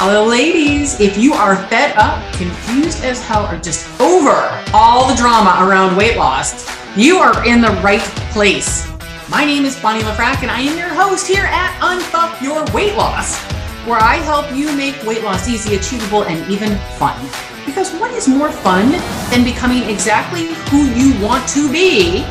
[0.00, 1.00] Hello, ladies.
[1.00, 5.96] If you are fed up, confused as hell, or just over all the drama around
[5.96, 8.88] weight loss, you are in the right place.
[9.28, 12.94] My name is Bonnie Lefrak, and I am your host here at Unfuck Your Weight
[12.94, 13.42] Loss,
[13.88, 17.18] where I help you make weight loss easy, achievable, and even fun.
[17.66, 18.92] Because what is more fun
[19.32, 22.24] than becoming exactly who you want to be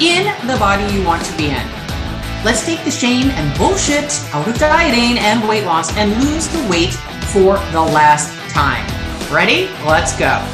[0.00, 1.80] in the body you want to be in?
[2.42, 6.66] Let's take the shame and bullshit out of dieting and weight loss and lose the
[6.70, 6.96] weight
[7.32, 8.84] for the last time.
[9.32, 9.68] Ready?
[9.86, 10.44] Let's go.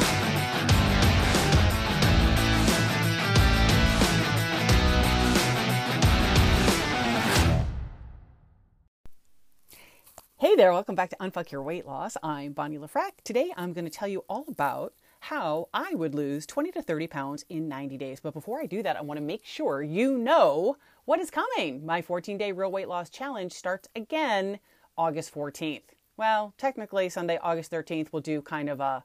[10.35, 12.15] Hey there, welcome back to Unfuck Your Weight Loss.
[12.21, 13.23] I'm Bonnie Lefrak.
[13.23, 17.07] Today I'm going to tell you all about how I would lose 20 to 30
[17.07, 18.19] pounds in 90 days.
[18.19, 21.87] But before I do that, I want to make sure you know what is coming.
[21.87, 24.59] My 14 day real weight loss challenge starts again
[24.95, 25.96] August 14th.
[26.17, 29.03] Well, technically, Sunday, August 13th, we'll do kind of a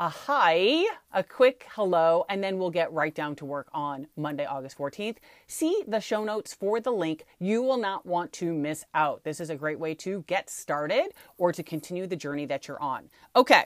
[0.00, 4.44] a hi, a quick hello, and then we'll get right down to work on Monday,
[4.44, 5.18] August 14th.
[5.46, 7.24] See the show notes for the link.
[7.38, 9.22] You will not want to miss out.
[9.22, 12.82] This is a great way to get started or to continue the journey that you're
[12.82, 13.10] on.
[13.36, 13.64] Okay,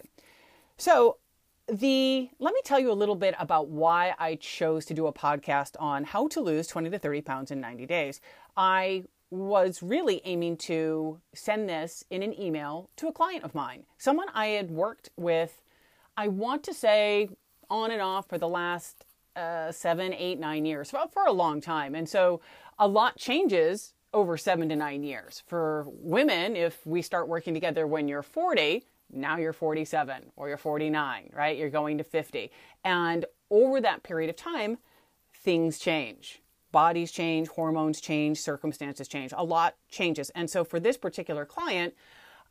[0.76, 1.16] so
[1.68, 5.12] the let me tell you a little bit about why I chose to do a
[5.12, 8.20] podcast on how to lose 20 to 30 pounds in 90 days.
[8.56, 13.84] I was really aiming to send this in an email to a client of mine,
[13.98, 15.62] someone I had worked with
[16.16, 17.28] I want to say
[17.68, 19.04] on and off for the last
[19.34, 21.94] uh, seven, eight, nine years, for, for a long time.
[21.94, 22.40] And so
[22.78, 25.42] a lot changes over seven to nine years.
[25.46, 30.56] For women, if we start working together when you're 40, now you're 47 or you're
[30.56, 31.56] 49, right?
[31.56, 32.50] You're going to 50.
[32.84, 34.78] And over that period of time,
[35.34, 36.40] things change.
[36.76, 39.32] Bodies change, hormones change, circumstances change.
[39.34, 40.28] A lot changes.
[40.34, 41.94] And so for this particular client,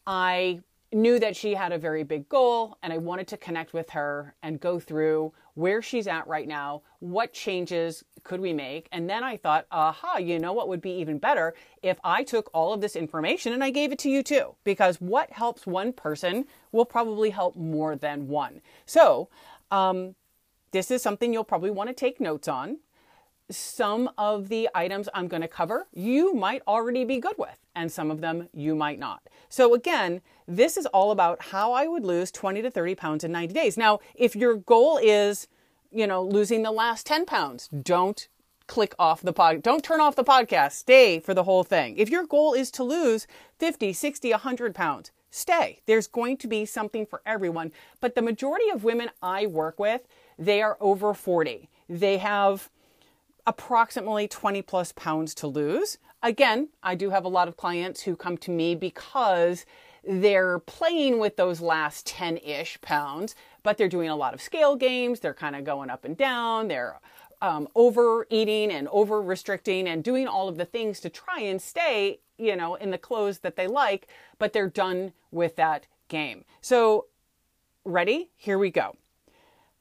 [0.07, 3.91] I knew that she had a very big goal and I wanted to connect with
[3.91, 8.87] her and go through where she's at right now, what changes could we make?
[8.91, 11.53] And then I thought, aha, you know what would be even better
[11.83, 14.99] if I took all of this information and I gave it to you too, because
[14.99, 18.61] what helps one person will probably help more than one.
[18.87, 19.29] So,
[19.69, 20.15] um,
[20.71, 22.79] this is something you'll probably want to take notes on
[23.49, 27.91] some of the items I'm going to cover you might already be good with, and
[27.91, 29.21] some of them you might not.
[29.49, 33.31] So, again, this is all about how I would lose 20 to 30 pounds in
[33.31, 33.77] 90 days.
[33.77, 35.47] Now, if your goal is,
[35.91, 38.27] you know, losing the last 10 pounds, don't
[38.67, 39.61] click off the pod.
[39.61, 40.73] Don't turn off the podcast.
[40.73, 41.97] Stay for the whole thing.
[41.97, 43.27] If your goal is to lose
[43.59, 45.81] 50, 60, 100 pounds, stay.
[45.85, 47.71] There's going to be something for everyone.
[48.01, 50.01] But the majority of women I work with,
[50.39, 51.69] they are over 40.
[51.87, 52.69] They have
[53.45, 55.97] approximately 20 plus pounds to lose.
[56.23, 59.65] Again, I do have a lot of clients who come to me because
[60.07, 64.75] they're playing with those last 10 ish pounds, but they're doing a lot of scale
[64.75, 65.19] games.
[65.19, 66.67] They're kind of going up and down.
[66.67, 66.99] They're
[67.41, 72.19] um, overeating and over restricting and doing all of the things to try and stay,
[72.37, 74.07] you know, in the clothes that they like,
[74.39, 76.45] but they're done with that game.
[76.61, 77.07] So,
[77.83, 78.31] ready?
[78.35, 78.95] Here we go.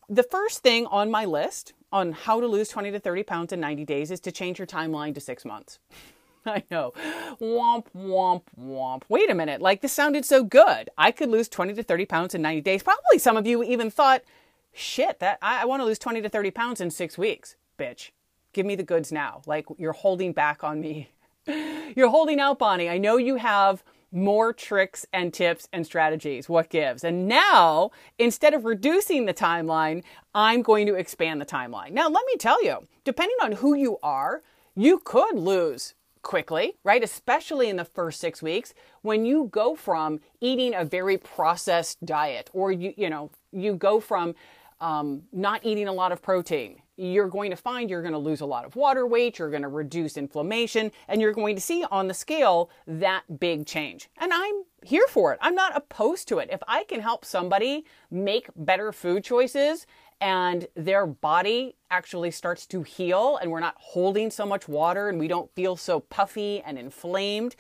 [0.09, 3.61] The first thing on my list on how to lose 20 to 30 pounds in
[3.61, 5.79] 90 days is to change your timeline to six months.
[6.47, 6.93] I know.
[7.41, 9.03] Womp, womp, womp.
[9.09, 9.63] Wait a minute.
[9.63, 10.91] Like, this sounded so good.
[10.99, 12.83] I could lose 20 to 30 pounds in 90 days.
[12.83, 14.23] Probably some of you even thought,
[14.75, 17.57] shit, that I, I want to lose 20 to 30 pounds in six weeks.
[17.79, 18.11] Bitch,
[18.53, 19.41] give me the goods now.
[19.47, 21.09] Like, you're holding back on me.
[21.97, 22.91] you're holding out, Bonnie.
[22.91, 23.83] I know you have
[24.15, 26.49] more tricks and tips and strategies.
[26.49, 27.05] What gives?
[27.05, 30.05] And now, instead of reducing the timeline,
[30.35, 31.91] I'm going to expand the timeline.
[31.91, 34.43] Now, let me tell you, depending on who you are,
[34.77, 37.03] you could lose quickly, right?
[37.03, 42.49] Especially in the first six weeks when you go from eating a very processed diet
[42.53, 44.35] or you, you know, you go from
[44.81, 48.41] um, not eating a lot of protein you're going to find you're going to lose
[48.41, 51.85] a lot of water weight, you're going to reduce inflammation, and you're going to see
[51.91, 54.09] on the scale that big change.
[54.19, 55.39] And I'm here for it.
[55.43, 56.49] I'm not opposed to it.
[56.53, 59.87] If I can help somebody make better food choices
[60.21, 65.19] and their body actually starts to heal and we're not holding so much water and
[65.19, 67.57] we don't feel so puffy and inflamed,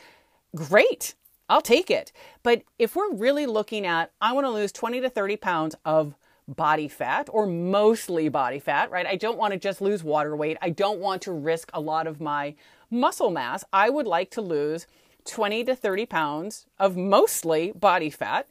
[0.54, 1.14] great.
[1.48, 2.12] I'll take it.
[2.42, 6.14] But if we're really looking at, I want to lose 20 to 30 pounds of
[6.48, 9.06] body fat or mostly body fat, right?
[9.06, 10.58] I don't want to just lose water weight.
[10.60, 12.54] I don't want to risk a lot of my
[12.90, 13.64] muscle mass.
[13.72, 14.86] I would like to lose
[15.24, 18.46] 20 to 30 pounds of mostly body fat.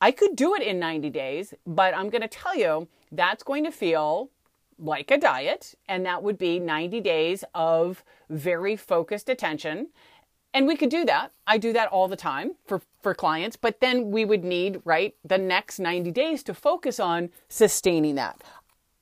[0.00, 3.64] I could do it in 90 days, but I'm going to tell you that's going
[3.64, 4.30] to feel
[4.78, 9.88] like a diet, and that would be 90 days of very focused attention.
[10.56, 11.32] And we could do that.
[11.46, 15.14] I do that all the time for, for clients, but then we would need, right,
[15.22, 18.40] the next 90 days to focus on sustaining that.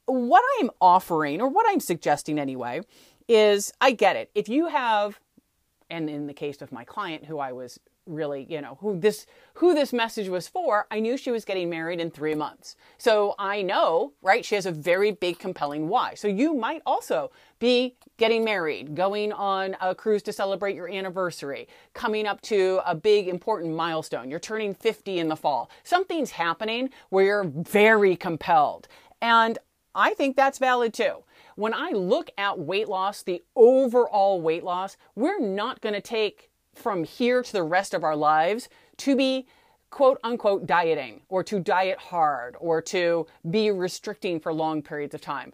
[0.06, 2.80] What I'm offering, or what I'm suggesting anyway,
[3.28, 4.32] is I get it.
[4.34, 5.20] If you have,
[5.88, 9.26] and in the case of my client who I was really, you know, who this
[9.54, 12.76] who this message was for, I knew she was getting married in 3 months.
[12.98, 16.14] So I know, right, she has a very big compelling why.
[16.14, 17.30] So you might also
[17.60, 22.94] be getting married, going on a cruise to celebrate your anniversary, coming up to a
[22.96, 24.28] big important milestone.
[24.28, 25.70] You're turning 50 in the fall.
[25.84, 28.88] Something's happening where you're very compelled.
[29.22, 29.58] And
[29.94, 31.22] I think that's valid too.
[31.54, 36.50] When I look at weight loss, the overall weight loss, we're not going to take
[36.74, 38.68] from here to the rest of our lives
[38.98, 39.46] to be
[39.90, 45.20] quote unquote dieting or to diet hard or to be restricting for long periods of
[45.20, 45.52] time.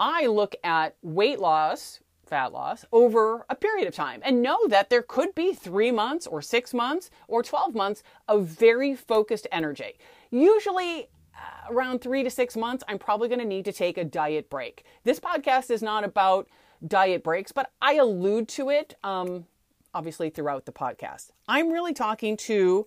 [0.00, 4.88] I look at weight loss, fat loss, over a period of time and know that
[4.88, 9.98] there could be three months or six months or 12 months of very focused energy.
[10.30, 14.04] Usually, uh, around three to six months, I'm probably going to need to take a
[14.04, 14.84] diet break.
[15.04, 16.48] This podcast is not about
[16.86, 19.46] diet breaks, but I allude to it um,
[19.94, 21.30] obviously throughout the podcast.
[21.48, 22.86] I'm really talking to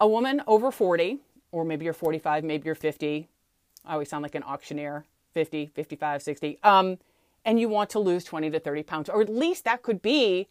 [0.00, 1.18] a woman over 40,
[1.52, 3.28] or maybe you're 45, maybe you're 50.
[3.84, 6.58] I always sound like an auctioneer 50, 55, 60.
[6.62, 6.98] Um,
[7.44, 10.48] and you want to lose 20 to 30 pounds, or at least that could be,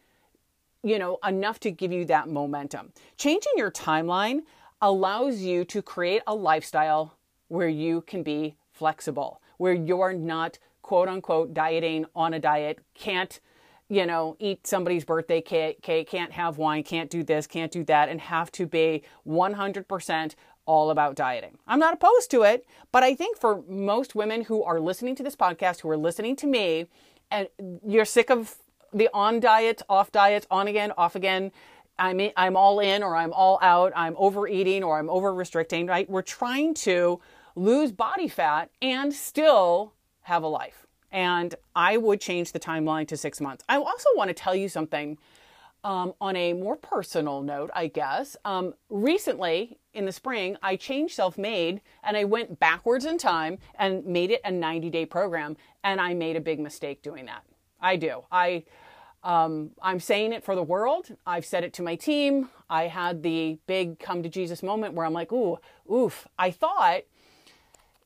[0.83, 2.93] you know, enough to give you that momentum.
[3.17, 4.41] Changing your timeline
[4.81, 7.15] allows you to create a lifestyle
[7.47, 13.39] where you can be flexible, where you're not quote unquote dieting on a diet, can't
[13.89, 18.09] you know, eat somebody's birthday cake, can't have wine, can't do this, can't do that,
[18.09, 20.35] and have to be 100%
[20.65, 21.57] all about dieting.
[21.67, 25.23] I'm not opposed to it, but I think for most women who are listening to
[25.23, 26.87] this podcast, who are listening to me,
[27.29, 27.47] and
[27.85, 28.55] you're sick of
[28.93, 31.51] the on diet, off diet, on again, off again,
[31.99, 35.85] I'm in, I'm all in or I'm all out, I'm overeating or I'm over restricting,
[35.85, 36.09] right?
[36.09, 37.19] We're trying to
[37.55, 40.82] lose body fat and still have a life
[41.13, 43.63] and I would change the timeline to six months.
[43.69, 45.19] I also want to tell you something
[45.83, 48.35] um, on a more personal note, I guess.
[48.43, 53.59] Um, recently, in the spring, I changed self made and I went backwards in time
[53.75, 55.55] and made it a 90 day program.
[55.83, 57.43] And I made a big mistake doing that.
[57.79, 58.23] I do.
[58.31, 58.63] I.
[59.25, 61.07] Um, I'm saying it for the world.
[61.25, 62.49] I've said it to my team.
[62.69, 66.27] I had the big come to Jesus moment where I'm like, ooh, oof.
[66.37, 67.03] I thought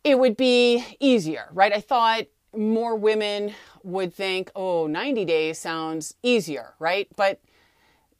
[0.03, 1.73] it would be easier, right?
[1.73, 2.27] I thought
[2.57, 7.07] more women would think, oh, 90 days sounds easier, right?
[7.15, 7.39] But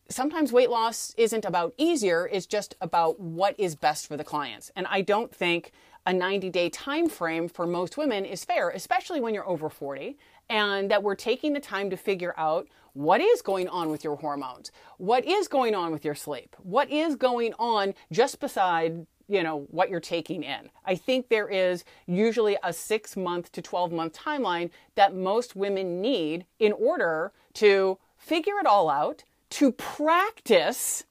[0.10, 4.72] sometimes weight loss isn't about easier, it's just about what is best for the clients.
[4.76, 5.72] And I don't think
[6.06, 10.18] a 90 day time frame for most women is fair, especially when you're over 40,
[10.50, 14.16] and that we're taking the time to figure out what is going on with your
[14.16, 19.44] hormones, what is going on with your sleep, what is going on just beside you
[19.44, 23.92] know what you're taking in i think there is usually a 6 month to 12
[23.92, 31.04] month timeline that most women need in order to figure it all out to practice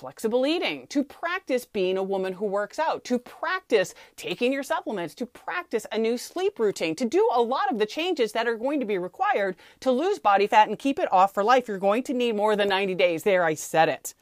[0.00, 5.14] flexible eating, to practice being a woman who works out, to practice taking your supplements,
[5.14, 8.56] to practice a new sleep routine, to do a lot of the changes that are
[8.56, 11.68] going to be required to lose body fat and keep it off for life.
[11.68, 13.24] You're going to need more than 90 days.
[13.24, 14.14] There, I said it.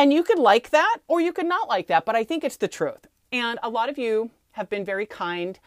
[0.00, 2.56] And you could like that or you could not like that, but I think it's
[2.56, 3.06] the truth.
[3.32, 5.58] And a lot of you have been very kind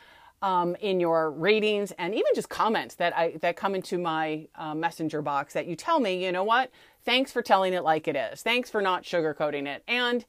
[0.42, 4.74] um, in your ratings and even just comments that I that come into my uh,
[4.74, 6.72] messenger box that you tell me, you know what?
[7.06, 8.42] Thanks for telling it like it is.
[8.42, 9.84] Thanks for not sugarcoating it.
[9.88, 10.25] And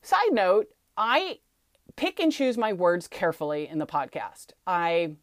[0.00, 1.40] side note, I
[1.94, 4.52] pick and choose my words carefully in the podcast.
[4.66, 5.16] I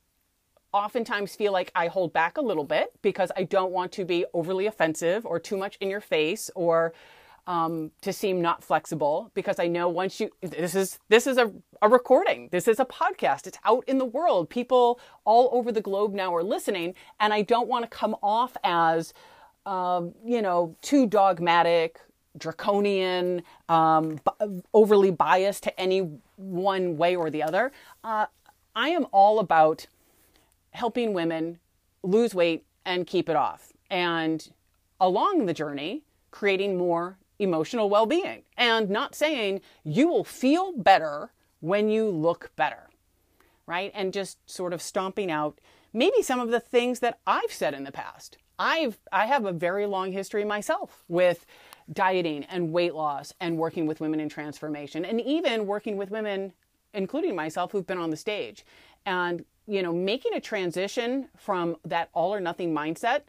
[0.72, 4.24] oftentimes feel like I hold back a little bit because I don't want to be
[4.36, 6.94] overly offensive or too much in your face or
[7.48, 11.52] um, to seem not flexible because I know once you this is this is a,
[11.82, 12.50] a recording.
[12.52, 13.48] This is a podcast.
[13.48, 14.50] It's out in the world.
[14.50, 18.56] People all over the globe now are listening and I don't want to come off
[18.64, 19.14] as
[19.66, 22.00] um, you know too dogmatic
[22.38, 27.72] draconian um, b- overly biased to any one way or the other.
[28.04, 28.26] Uh,
[28.76, 29.86] I am all about
[30.72, 31.60] helping women
[32.02, 33.72] lose weight and keep it off.
[33.90, 34.50] And
[35.00, 41.32] along the journey creating more emotional well being and not saying you will feel better
[41.60, 42.90] when you look better,
[43.68, 43.92] right?
[43.94, 45.60] And just sort of stomping out
[45.94, 48.38] maybe some of the things that I've said in the past.
[48.60, 51.46] I've I have a very long history myself with
[51.92, 56.54] dieting and weight loss and working with women in transformation and even working with women
[56.94, 58.66] including myself who've been on the stage
[59.06, 63.24] and you know making a transition from that all or nothing mindset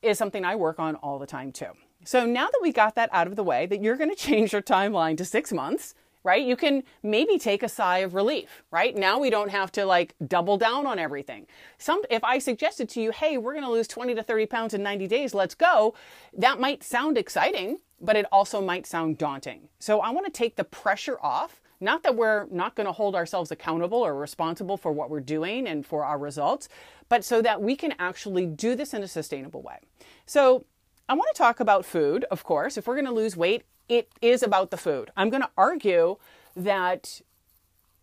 [0.00, 1.72] is something I work on all the time too
[2.04, 4.52] So now that we got that out of the way, that you're going to change
[4.52, 5.94] your timeline to six months,
[6.24, 6.44] right?
[6.44, 8.96] You can maybe take a sigh of relief, right?
[8.96, 11.46] Now we don't have to like double down on everything.
[11.78, 14.74] Some, if I suggested to you, hey, we're going to lose 20 to 30 pounds
[14.74, 15.94] in 90 days, let's go,
[16.36, 19.68] that might sound exciting, but it also might sound daunting.
[19.78, 21.60] So I want to take the pressure off.
[21.80, 25.66] Not that we're not going to hold ourselves accountable or responsible for what we're doing
[25.66, 26.68] and for our results,
[27.08, 29.78] but so that we can actually do this in a sustainable way.
[30.24, 30.64] So
[31.12, 32.78] I want to talk about food, of course.
[32.78, 35.10] If we're going to lose weight, it is about the food.
[35.14, 36.16] I'm going to argue
[36.56, 37.20] that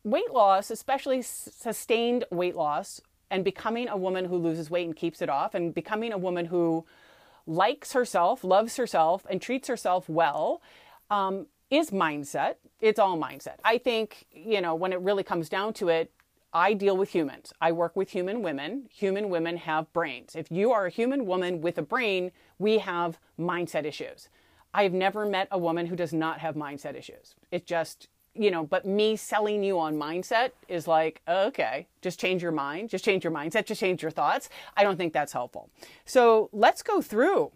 [0.04, 3.02] weight loss, especially sustained weight loss,
[3.32, 6.46] and becoming a woman who loses weight and keeps it off, and becoming a woman
[6.46, 6.86] who
[7.48, 10.62] likes herself, loves herself, and treats herself well,
[11.10, 12.58] um, is mindset.
[12.80, 13.56] It's all mindset.
[13.64, 16.12] I think, you know, when it really comes down to it,
[16.54, 17.54] I deal with humans.
[17.60, 18.88] I work with human women.
[18.92, 20.36] Human women have brains.
[20.36, 24.30] If you are a human woman with a brain, we have mindset issues.
[24.74, 27.34] I've never met a woman who does not have mindset issues.
[27.50, 32.44] It just, you know, but me selling you on mindset is like, okay, just change
[32.44, 34.50] your mind, just change your mindset, just change your thoughts.
[34.78, 35.70] I don't think that's helpful.
[36.06, 37.52] So let's go through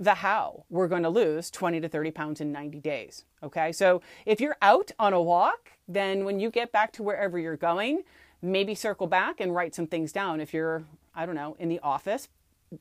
[0.00, 3.24] the how we're going to lose 20 to 30 pounds in 90 days.
[3.42, 3.72] Okay.
[3.72, 7.56] So if you're out on a walk, then when you get back to wherever you're
[7.56, 8.04] going,
[8.40, 10.40] maybe circle back and write some things down.
[10.40, 12.28] If you're, I don't know, in the office,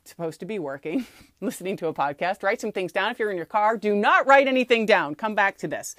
[0.05, 1.05] supposed to be working,
[1.41, 3.11] listening to a podcast, write some things down.
[3.11, 5.15] If you're in your car, do not write anything down.
[5.15, 5.95] Come back to this.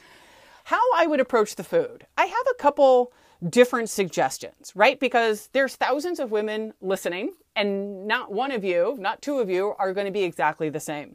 [0.64, 2.06] How I would approach the food.
[2.16, 3.12] I have a couple
[3.48, 4.98] different suggestions, right?
[4.98, 9.74] Because there's thousands of women listening, and not one of you, not two of you,
[9.78, 11.14] are going to be exactly the same.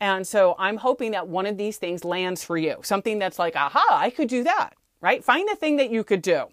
[0.00, 2.78] And so I'm hoping that one of these things lands for you.
[2.82, 5.22] Something that's like, aha, I could do that, right?
[5.22, 6.46] Find the thing that you could do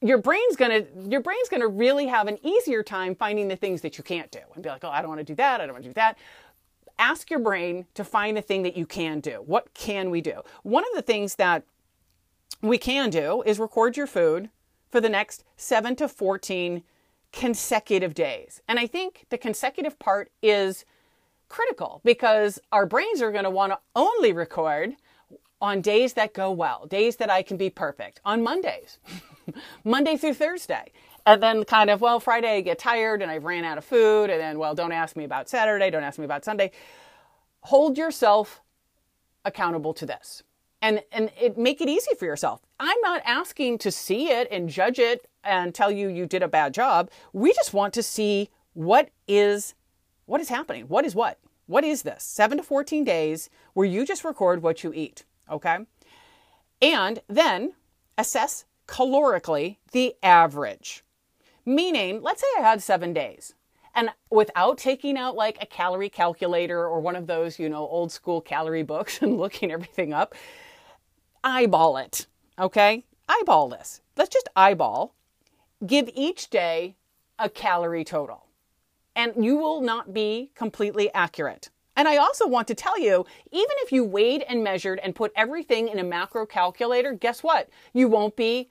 [0.00, 3.98] your brain's gonna your brain's gonna really have an easier time finding the things that
[3.98, 5.74] you can't do and be like, oh, I don't want to do that, I don't
[5.74, 6.18] want to do that.
[6.98, 9.42] Ask your brain to find the thing that you can do.
[9.46, 10.42] What can we do?
[10.62, 11.64] One of the things that
[12.60, 14.50] we can do is record your food
[14.90, 16.82] for the next seven to 14
[17.32, 18.60] consecutive days.
[18.68, 20.84] And I think the consecutive part is
[21.48, 24.96] critical because our brains are going to want to only record
[25.60, 28.98] on days that go well, days that I can be perfect, on Mondays.
[29.84, 30.92] Monday through Thursday.
[31.26, 34.30] And then kind of, well, Friday I get tired and I've ran out of food.
[34.30, 35.90] And then, well, don't ask me about Saturday.
[35.90, 36.70] Don't ask me about Sunday.
[37.62, 38.62] Hold yourself
[39.44, 40.42] accountable to this
[40.82, 42.60] and, and it, make it easy for yourself.
[42.78, 46.48] I'm not asking to see it and judge it and tell you you did a
[46.48, 47.10] bad job.
[47.32, 49.74] We just want to see what is,
[50.26, 50.84] what is happening.
[50.84, 51.38] What is what?
[51.66, 52.24] What is this?
[52.24, 55.24] Seven to 14 days where you just record what you eat.
[55.50, 55.78] Okay.
[56.80, 57.72] And then
[58.16, 61.04] assess calorically the average.
[61.66, 63.54] Meaning, let's say I had seven days
[63.94, 68.12] and without taking out like a calorie calculator or one of those, you know, old
[68.12, 70.34] school calorie books and looking everything up,
[71.42, 72.26] eyeball it.
[72.58, 73.04] Okay?
[73.28, 74.00] Eyeball this.
[74.16, 75.14] Let's just eyeball.
[75.86, 76.96] Give each day
[77.38, 78.46] a calorie total.
[79.16, 81.70] And you will not be completely accurate.
[82.00, 85.32] And I also want to tell you, even if you weighed and measured and put
[85.36, 87.68] everything in a macro calculator, guess what?
[87.92, 88.70] You won't be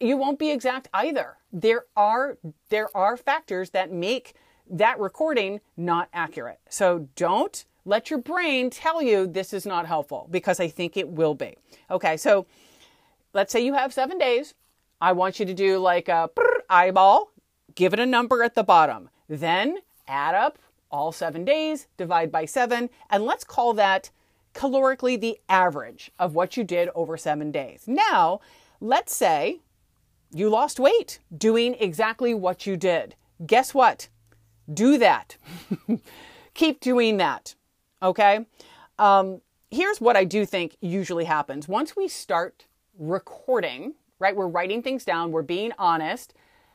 [0.00, 1.36] you won't be exact either.
[1.52, 4.34] There are there are factors that make
[4.68, 6.58] that recording not accurate.
[6.68, 11.08] So don't let your brain tell you this is not helpful because I think it
[11.08, 11.54] will be.
[11.88, 12.46] Okay, so
[13.32, 14.54] let's say you have 7 days.
[15.00, 16.28] I want you to do like a
[16.68, 17.30] eyeball,
[17.76, 19.08] give it a number at the bottom.
[19.28, 20.58] Then add up
[20.90, 24.10] all 7 days, divide by 7, and let's call that
[24.54, 27.84] calorically the average of what you did over 7 days.
[27.86, 28.40] Now,
[28.80, 29.60] let's say
[30.32, 33.14] you lost weight doing exactly what you did.
[33.46, 34.08] Guess what?
[34.72, 35.36] Do that.
[36.54, 37.54] Keep doing that.
[38.02, 38.46] Okay?
[38.98, 39.40] Um,
[39.70, 41.68] here's what I do think usually happens.
[41.68, 42.66] Once we start
[42.98, 46.34] recording, right, we're writing things down, we're being honest,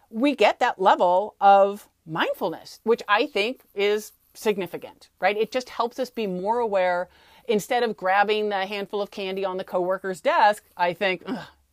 [0.10, 5.38] we get that level of mindfulness, which I think is significant, right?
[5.38, 7.10] It just helps us be more aware.
[7.48, 11.24] Instead of grabbing the handful of candy on the coworker's desk, I think,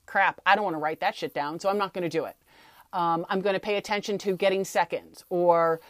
[0.07, 2.25] crap, I don't want to write that shit down, so I'm not going to do
[2.25, 2.37] it.
[2.93, 5.81] Um, I'm going to pay attention to getting seconds or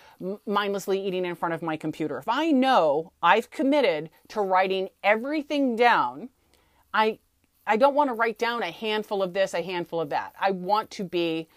[0.46, 2.18] mindlessly eating in front of my computer.
[2.18, 6.28] If I know I've committed to writing everything down,
[6.92, 7.20] I
[7.68, 10.34] I don't want to write down a handful of this, a handful of that.
[10.40, 11.48] I want to be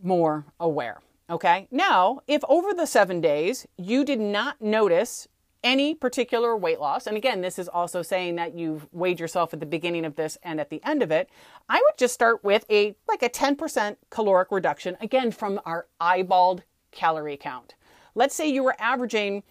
[0.00, 1.00] more aware.
[1.30, 1.68] Okay.
[1.70, 5.28] Now, if over the seven days you did not notice
[5.64, 9.60] any particular weight loss, and again, this is also saying that you've weighed yourself at
[9.60, 11.30] the beginning of this and at the end of it,
[11.68, 16.62] I would just start with a like a 10% caloric reduction, again, from our eyeballed
[16.90, 17.74] calorie count.
[18.14, 19.42] Let's say you were averaging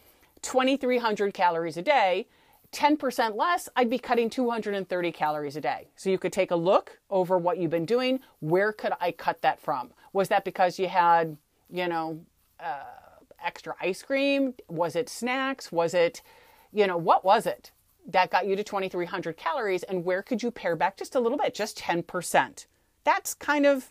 [0.41, 2.27] 2,300 calories a day,
[2.71, 5.89] 10% less, I'd be cutting 230 calories a day.
[5.95, 8.21] So you could take a look over what you've been doing.
[8.39, 9.91] Where could I cut that from?
[10.13, 11.37] Was that because you had,
[11.71, 12.19] you know,
[12.59, 12.83] uh,
[13.43, 14.53] extra ice cream?
[14.67, 15.71] Was it snacks?
[15.71, 16.21] Was it,
[16.71, 17.71] you know, what was it
[18.07, 19.83] that got you to 2,300 calories?
[19.83, 22.65] And where could you pare back just a little bit, just 10%?
[23.03, 23.89] That's kind of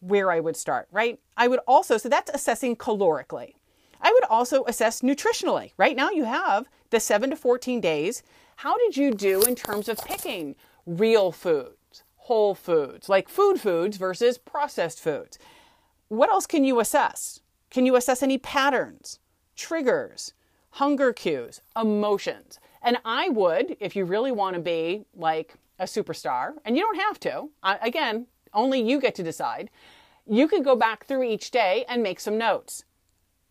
[0.00, 1.18] where I would start, right?
[1.36, 3.54] I would also, so that's assessing calorically.
[4.00, 5.72] I would also assess nutritionally.
[5.76, 8.22] Right now, you have the 7 to 14 days.
[8.56, 10.56] How did you do in terms of picking
[10.86, 15.38] real foods, whole foods, like food foods versus processed foods?
[16.12, 17.40] What else can you assess?
[17.70, 19.18] Can you assess any patterns,
[19.56, 20.34] triggers,
[20.72, 22.60] hunger cues, emotions?
[22.82, 27.00] And I would, if you really want to be like a superstar, and you don't
[27.00, 27.48] have to,
[27.80, 29.70] again, only you get to decide,
[30.26, 32.84] you could go back through each day and make some notes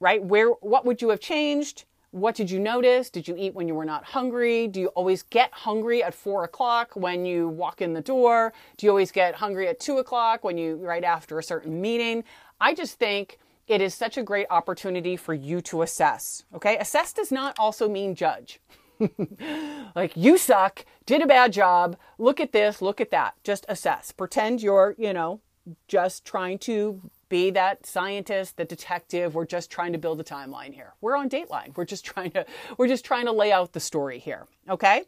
[0.01, 0.21] right?
[0.21, 1.85] Where, what would you have changed?
[2.09, 3.09] What did you notice?
[3.09, 4.67] Did you eat when you were not hungry?
[4.67, 8.51] Do you always get hungry at four o'clock when you walk in the door?
[8.75, 12.25] Do you always get hungry at two o'clock when you, right after a certain meeting?
[12.61, 16.45] I just think it is such a great opportunity for you to assess.
[16.53, 16.77] Okay.
[16.77, 18.61] Assess does not also mean judge.
[19.95, 23.33] like you suck, did a bad job, look at this, look at that.
[23.43, 24.11] Just assess.
[24.11, 25.41] Pretend you're, you know,
[25.87, 29.33] just trying to be that scientist, the detective.
[29.33, 30.93] We're just trying to build a timeline here.
[31.01, 31.75] We're on Dateline.
[31.75, 32.45] We're just trying to
[32.77, 34.45] we're just trying to lay out the story here.
[34.69, 35.03] Okay?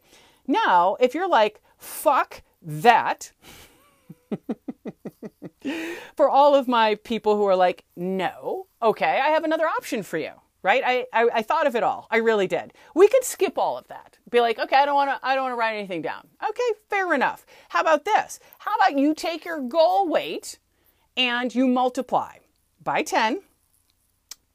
[0.46, 3.30] Now, if you're like, fuck that,
[6.16, 10.18] for all of my people who are like, no, okay, I have another option for
[10.18, 10.32] you.
[10.62, 10.82] Right?
[10.84, 12.06] I, I, I thought of it all.
[12.10, 12.72] I really did.
[12.94, 14.16] We could skip all of that.
[14.30, 16.26] Be like, okay, I don't want to I don't want to write anything down.
[16.42, 17.44] Okay, fair enough.
[17.68, 18.40] How about this?
[18.60, 20.58] How about you take your goal weight
[21.16, 22.38] and you multiply
[22.82, 23.40] by 10,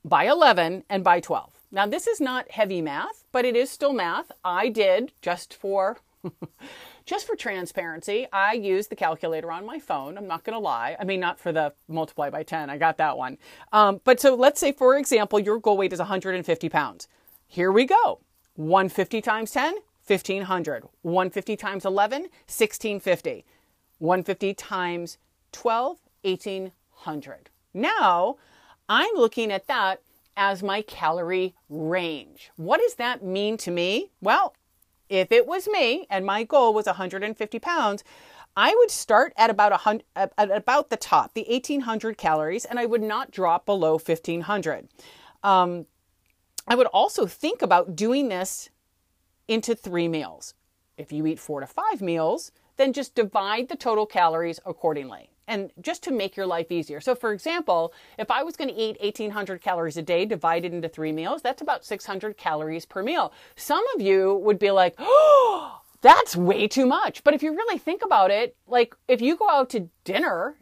[0.05, 1.51] by 11, and by 12.
[1.71, 4.31] Now, this is not heavy math, but it is still math.
[4.43, 5.97] I did just for.
[7.09, 10.15] just for transparency, I use the calculator on my phone.
[10.15, 10.95] I'm not going to lie.
[10.99, 12.69] I mean, not for the multiply by 10.
[12.69, 13.39] I got that one.
[13.73, 17.07] Um, but so let's say, for example, your goal weight is 150 pounds.
[17.47, 18.19] Here we go
[18.57, 20.83] 150 times 10, 1500.
[21.01, 23.43] 150 times 11, 1650.
[23.97, 25.17] 150 times
[25.51, 27.49] 12, 1800.
[27.73, 28.35] Now
[28.87, 30.03] I'm looking at that
[30.37, 32.51] as my calorie range.
[32.55, 34.11] What does that mean to me?
[34.21, 34.53] Well,
[35.09, 38.03] if it was me and my goal was 150 pounds,
[38.55, 43.01] I would start at about at about the top, the 1800 calories, and I would
[43.01, 44.87] not drop below 1500.
[45.43, 45.85] Um,
[46.67, 48.69] I would also think about doing this
[49.47, 50.53] into three meals.
[50.97, 55.71] If you eat four to five meals, then just divide the total calories accordingly and
[55.81, 57.01] just to make your life easier.
[57.01, 60.87] So, for example, if I was going to eat 1800 calories a day divided into
[60.87, 63.33] three meals, that's about 600 calories per meal.
[63.55, 67.23] Some of you would be like, oh, that's way too much.
[67.23, 70.55] But if you really think about it, like if you go out to dinner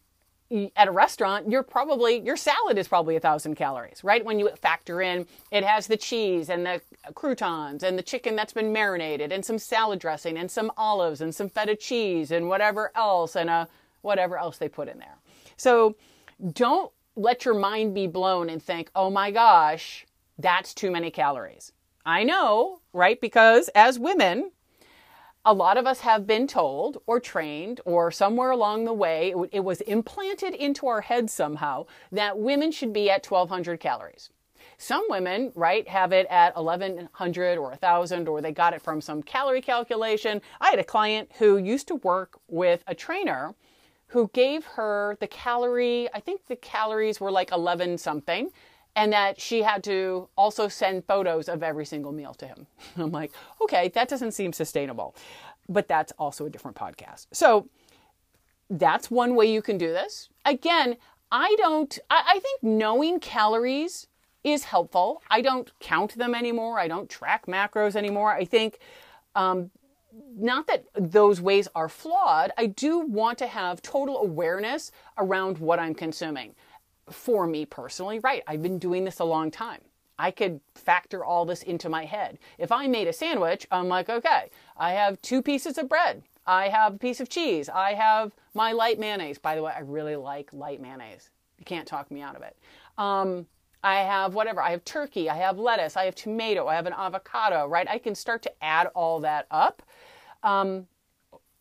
[0.78, 4.24] at a restaurant, you're probably, your salad is probably a thousand calories, right?
[4.24, 6.82] When you factor in, it has the cheese and the
[7.14, 11.36] croutons and the chicken that's been marinated and some salad dressing and some olives and
[11.36, 13.68] some feta cheese and whatever else and a
[14.02, 15.18] whatever else they put in there.
[15.58, 15.96] So
[16.54, 20.06] don't let your mind be blown and think, oh my gosh,
[20.38, 21.72] that's too many calories.
[22.06, 23.20] I know, right?
[23.20, 24.52] Because as women,
[25.44, 29.64] a lot of us have been told or trained or somewhere along the way, it,
[29.64, 34.30] was implanted into our heads somehow that women should be at 1200 calories.
[34.78, 39.24] Some women, right, have it at 1100 or 1000 or they got it from some
[39.24, 40.42] calorie calculation.
[40.62, 43.56] I had a client who used to work with a trainer
[44.08, 48.52] who gave her the calorie, I think the calories were like 11 something,
[48.96, 52.68] and that she had to also send photos of every single meal to him.
[52.98, 55.16] I'm like, okay, that doesn't seem sustainable.
[55.70, 57.28] But that's also a different podcast.
[57.32, 57.68] So
[58.70, 60.30] that's one way you can do this.
[60.46, 60.98] Again,
[61.32, 64.08] I don't, I, I think knowing calories
[64.44, 65.22] is helpful.
[65.30, 66.80] I don't count them anymore.
[66.80, 68.32] I don't track macros anymore.
[68.32, 68.80] I think
[69.36, 69.72] um,
[70.36, 75.80] not that those ways are flawed, I do want to have total awareness around what
[75.80, 76.56] I'm consuming.
[77.10, 79.80] For me personally, right, I've been doing this a long time.
[80.20, 82.40] I could factor all this into my head.
[82.58, 86.24] If I made a sandwich, I'm like, okay, I have two pieces of bread.
[86.46, 87.70] I have a piece of cheese.
[87.70, 89.38] I have my light mayonnaise.
[89.38, 91.30] By the way, I really like light mayonnaise.
[91.60, 92.58] You can't talk me out of it.
[92.98, 93.46] Um,
[93.84, 94.62] I have whatever.
[94.62, 95.30] I have turkey.
[95.30, 95.96] I have lettuce.
[95.96, 96.68] I have tomato.
[96.68, 97.88] I have an avocado, right?
[97.88, 99.84] I can start to add all that up
[100.44, 100.88] um,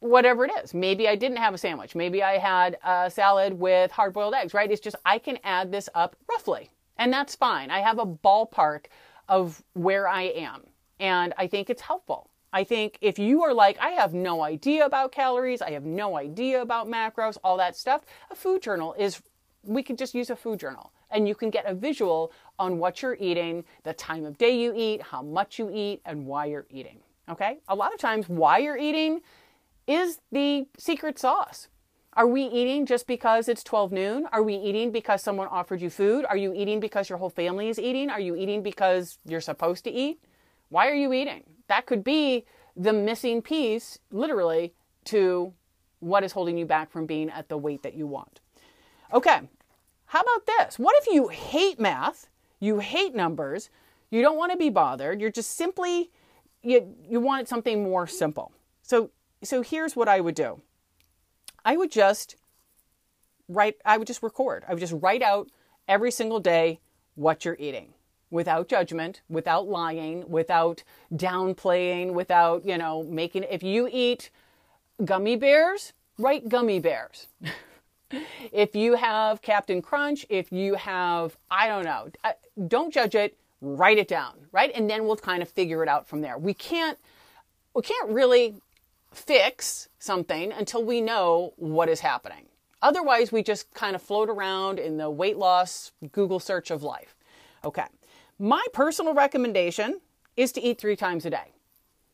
[0.00, 0.74] whatever it is.
[0.74, 1.94] Maybe I didn't have a sandwich.
[1.94, 4.70] Maybe I had a salad with hard boiled eggs, right?
[4.70, 7.70] It's just I can add this up roughly, and that's fine.
[7.70, 8.86] I have a ballpark
[9.28, 10.62] of where I am.
[10.98, 12.30] And I think it's helpful.
[12.52, 16.16] I think if you are like, I have no idea about calories, I have no
[16.16, 19.20] idea about macros, all that stuff, a food journal is,
[19.62, 23.02] we could just use a food journal and you can get a visual on what
[23.02, 26.66] you're eating, the time of day you eat, how much you eat, and why you're
[26.70, 26.98] eating.
[27.28, 27.58] Okay?
[27.68, 29.20] A lot of times, why you're eating
[29.86, 31.68] is the secret sauce.
[32.14, 34.26] Are we eating just because it's 12 noon?
[34.32, 36.24] Are we eating because someone offered you food?
[36.24, 38.08] Are you eating because your whole family is eating?
[38.08, 40.18] Are you eating because you're supposed to eat?
[40.70, 41.42] Why are you eating?
[41.68, 44.72] That could be the missing piece, literally,
[45.06, 45.52] to
[46.00, 48.40] what is holding you back from being at the weight that you want.
[49.12, 49.40] Okay,
[50.06, 50.78] how about this?
[50.78, 52.28] What if you hate math,
[52.60, 53.70] you hate numbers,
[54.10, 56.10] you don't want to be bothered, you're just simply
[56.66, 58.52] you you want something more simple.
[58.82, 59.10] So
[59.42, 60.60] so here's what I would do.
[61.64, 62.36] I would just
[63.48, 64.64] write, I would just record.
[64.68, 65.48] I would just write out
[65.88, 66.80] every single day
[67.14, 67.94] what you're eating
[68.30, 70.82] without judgment, without lying, without
[71.14, 74.30] downplaying, without, you know, making, if you eat
[75.04, 77.28] gummy bears, write gummy bears.
[78.52, 82.08] if you have Cap'n Crunch, if you have, I don't know,
[82.66, 84.70] don't judge it, write it down, right?
[84.74, 86.38] And then we'll kind of figure it out from there.
[86.38, 86.98] We can't,
[87.74, 88.56] we can't really
[89.12, 92.46] fix something until we know what is happening.
[92.82, 97.16] Otherwise, we just kind of float around in the weight loss Google search of life.
[97.64, 97.86] Okay.
[98.38, 100.00] My personal recommendation
[100.36, 101.52] is to eat three times a day.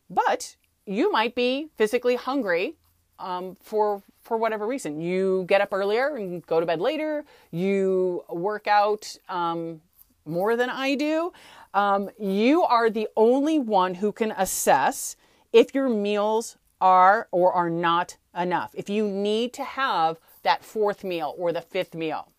[0.09, 2.75] But you might be physically hungry
[3.19, 5.01] um, for for whatever reason.
[5.01, 7.25] You get up earlier and go to bed later.
[7.51, 9.81] You work out um,
[10.25, 11.33] more than I do.
[11.73, 15.15] Um, you are the only one who can assess
[15.51, 18.71] if your meals are or are not enough.
[18.75, 22.29] If you need to have that fourth meal or the fifth meal.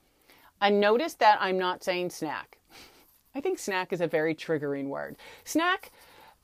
[0.61, 2.59] And notice that I'm not saying snack.
[3.35, 5.17] I think snack is a very triggering word.
[5.45, 5.91] Snack,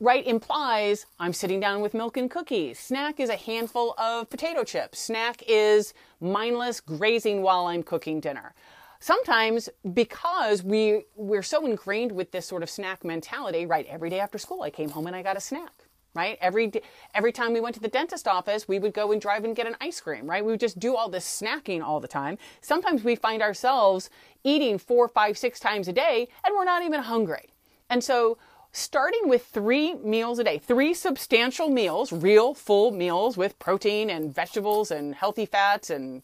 [0.01, 2.79] right, implies I'm sitting down with milk and cookies.
[2.79, 4.99] Snack is a handful of potato chips.
[4.99, 8.55] Snack is mindless grazing while I'm cooking dinner.
[9.01, 13.87] Sometimes because we we're so ingrained with this sort of snack mentality, right?
[13.89, 15.73] Every day after school I came home and I got a snack
[16.15, 16.39] right?
[16.41, 16.73] Every
[17.15, 19.67] every time we went to the dentist office, we would go and drive and get
[19.67, 20.45] an ice cream, right?
[20.45, 22.39] We would just do all this snacking all the time.
[22.61, 24.11] Sometimes we find ourselves
[24.45, 27.51] eating four, five, six times a day, and we're not even hungry.
[27.89, 28.39] And so,
[28.73, 34.35] starting with three meals a day, three substantial meals, real full meals with protein and
[34.35, 36.23] vegetables and healthy fats and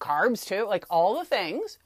[0.00, 1.78] carbs too, like all the things,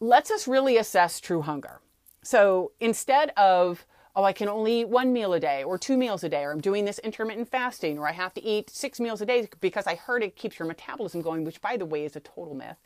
[0.00, 1.80] lets us really assess true hunger.
[2.22, 3.86] So instead of
[4.16, 6.50] oh, I can only eat one meal a day or two meals a day, or
[6.50, 9.86] I'm doing this intermittent fasting, or I have to eat six meals a day because
[9.86, 12.76] I heard it keeps your metabolism going, which, by the way, is a total myth.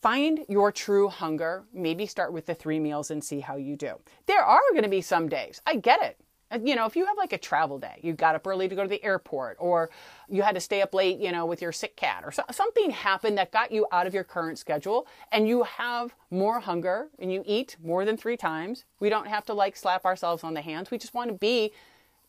[0.00, 1.64] Find your true hunger.
[1.72, 3.94] Maybe start with the three meals and see how you do.
[4.26, 5.60] There are going to be some days.
[5.66, 6.18] I get it
[6.62, 8.82] you know, if you have like a travel day, you got up early to go
[8.82, 9.90] to the airport, or
[10.28, 12.90] you had to stay up late, you know, with your sick cat, or so, something
[12.90, 17.32] happened that got you out of your current schedule, and you have more hunger and
[17.32, 20.60] you eat more than three times, we don't have to like slap ourselves on the
[20.60, 20.90] hands.
[20.90, 21.72] We just want to be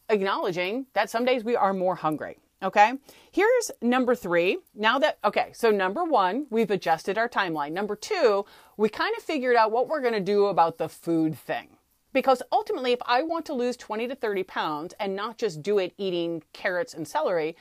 [0.09, 2.37] acknowledging that some days we are more hungry.
[2.63, 2.93] Okay.
[3.31, 4.57] Here's number three.
[4.73, 7.73] Now that, okay, so number one, we've adjusted our timeline.
[7.73, 8.45] Number two,
[8.77, 11.74] we kind of figured out what we're going to do about the food thing.
[12.15, 15.79] Because ultimately, if I want to lose 20 to 30 pounds and not just do
[15.79, 17.57] it eating carrots and celery,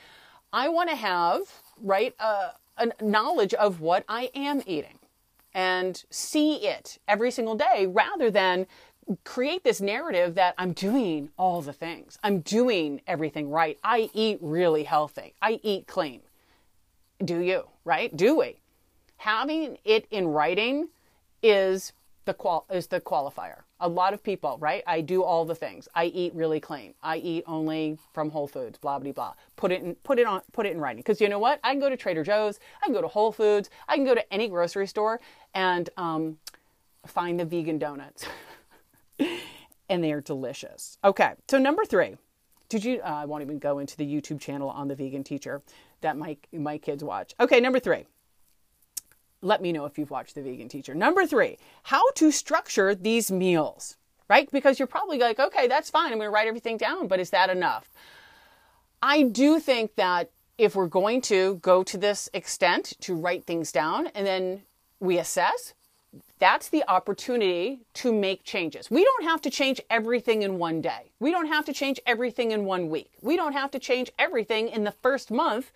[0.53, 1.41] I want to have,
[1.81, 2.53] right, a
[3.01, 4.97] knowledge of what I am eating
[5.53, 8.65] and see it every single day rather than
[9.25, 12.17] create this narrative that I'm doing all the things.
[12.23, 13.77] I'm doing everything right.
[13.83, 15.33] I eat really healthy.
[15.41, 16.21] I eat clean.
[17.25, 18.15] Do you, right?
[18.15, 18.61] Do we?
[19.17, 20.87] Having it in writing
[21.43, 21.91] is
[22.23, 23.64] the qual is the qualifier.
[23.81, 24.83] A lot of people, right?
[24.87, 25.87] I do all the things.
[25.93, 26.93] I eat really clean.
[27.03, 28.77] I eat only from Whole Foods.
[28.77, 29.33] Blah blah blah.
[29.57, 30.99] Put it in, put it on, put it in writing.
[31.01, 31.59] Because you know what?
[31.63, 32.59] I can go to Trader Joe's.
[32.81, 33.69] I can go to Whole Foods.
[33.87, 35.19] I can go to any grocery store
[35.53, 36.37] and um,
[37.05, 38.25] find the vegan donuts,
[39.89, 40.97] and they are delicious.
[41.03, 42.15] Okay, so number three.
[42.69, 43.01] Did you?
[43.01, 45.61] Uh, I won't even go into the YouTube channel on the vegan teacher
[46.01, 47.35] that my my kids watch.
[47.39, 48.05] Okay, number three
[49.41, 50.95] let me know if you've watched The Vegan Teacher.
[50.95, 53.97] Number three, how to structure these meals,
[54.29, 54.49] right?
[54.51, 56.11] Because you're probably like, okay, that's fine.
[56.11, 57.89] I'm going to write everything down, but is that enough?
[59.01, 63.71] I do think that if we're going to go to this extent to write things
[63.71, 64.63] down and then
[64.99, 65.73] we assess,
[66.39, 68.89] that's the opportunity to make changes.
[68.89, 71.11] We don't have to change everything in one day.
[71.19, 73.11] We don't have to change everything in one week.
[73.21, 75.71] We don't have to change everything in the first month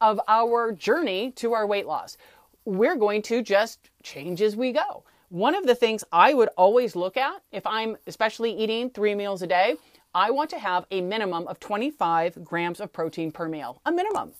[0.00, 2.16] of our journey to our weight loss
[2.64, 5.04] we're going to just change as we go.
[5.28, 9.42] One of the things I would always look at if I'm especially eating three meals
[9.42, 9.76] a day,
[10.14, 14.32] I want to have a minimum of 25 grams of protein per meal, a minimum.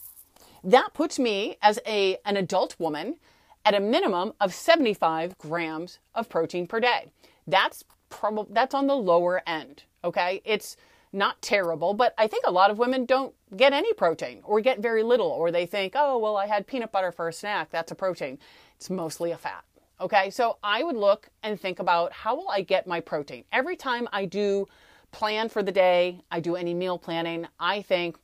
[0.63, 3.17] That puts me as a, an adult woman
[3.65, 7.07] at a minimum of 75 grams of protein per day.
[7.45, 9.83] That's probably that's on the lower end.
[10.03, 10.77] Okay, it's
[11.15, 14.79] not terrible, but I think a lot of women don't get any protein or get
[14.79, 17.91] very little, or they think, oh well, I had peanut butter for a snack, that's
[17.91, 18.37] a protein.
[18.75, 19.63] It's mostly a fat.
[20.01, 23.77] Okay, so I would look and think about how will I get my protein every
[23.77, 24.67] time I do
[25.11, 28.17] plan for the day, I do any meal planning, I think,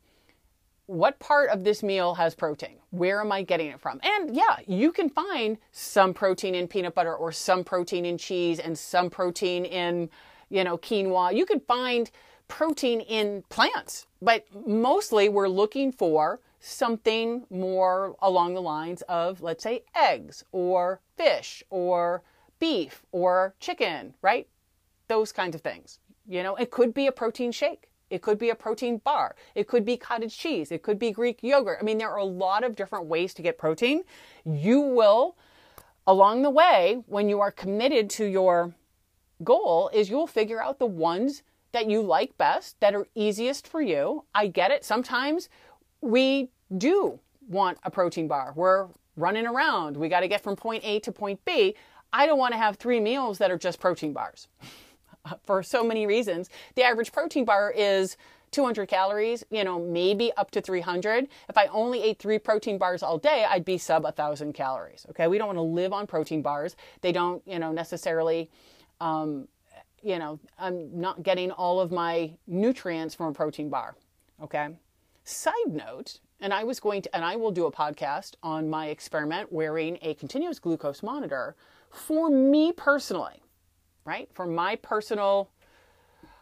[0.88, 2.76] what part of this meal has protein?
[2.90, 4.02] Where am I getting it from?
[4.04, 8.60] And yeah, you can find some protein in peanut butter or some protein in cheese
[8.60, 10.10] and some protein in,
[10.50, 11.34] you know, quinoa.
[11.34, 12.12] You can find
[12.52, 19.64] protein in plants, but mostly we're looking for something more along the lines of, let's
[19.64, 22.22] say, eggs or fish or
[22.60, 24.50] beef or chicken, right?
[25.08, 26.00] Those kinds of things.
[26.28, 27.90] You know, it could be a protein shake.
[28.10, 29.36] It could be a protein bar.
[29.56, 30.74] It could be cottage cheese.
[30.74, 31.78] It could be Greek yogurt.
[31.80, 34.04] I mean, there are a lot of different ways to get protein.
[34.44, 35.38] You will,
[36.06, 38.74] along the way, when you are committed to your
[39.42, 43.82] goal, is you'll figure out the ones that you like best, that are easiest for
[43.82, 44.26] you.
[44.36, 44.84] I get it.
[44.84, 45.50] Sometimes
[46.02, 48.54] we do want a protein bar.
[48.56, 49.98] We're running around.
[49.98, 51.76] We got to get from point A to point B.
[52.14, 54.48] I don't want to have three meals that are just protein bars.
[55.44, 56.50] for so many reasons.
[56.76, 58.18] The average protein bar is
[58.52, 61.28] 200 calories, you know, maybe up to 300.
[61.50, 65.06] If I only ate three protein bars all day, I'd be sub 1,000 calories.
[65.10, 66.76] Okay, we don't want to live on protein bars.
[67.02, 68.50] They don't, you know, necessarily,
[69.00, 69.48] um,
[70.04, 73.96] you know, I'm not getting all of my nutrients from a protein bar.
[74.42, 74.70] Okay.
[75.24, 78.88] Side note, and I was going to, and I will do a podcast on my
[78.88, 81.56] experiment wearing a continuous glucose monitor
[81.92, 83.42] for me personally
[84.06, 84.30] right?
[84.34, 85.50] For my personal,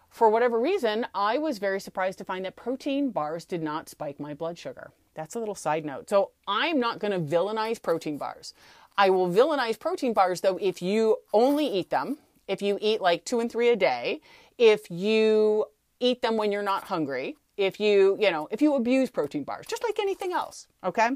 [0.10, 4.20] for whatever reason, I was very surprised to find that protein bars did not spike
[4.20, 4.92] my blood sugar.
[5.14, 6.10] That's a little side note.
[6.10, 8.54] So I'm not going to villainize protein bars.
[8.98, 12.18] I will villainize protein bars though if you only eat them,
[12.50, 14.20] if you eat like two and three a day,
[14.58, 15.66] if you
[16.02, 19.68] eat them when you're not hungry, if you, you know, if you abuse protein bars,
[19.68, 21.12] just like anything else, okay?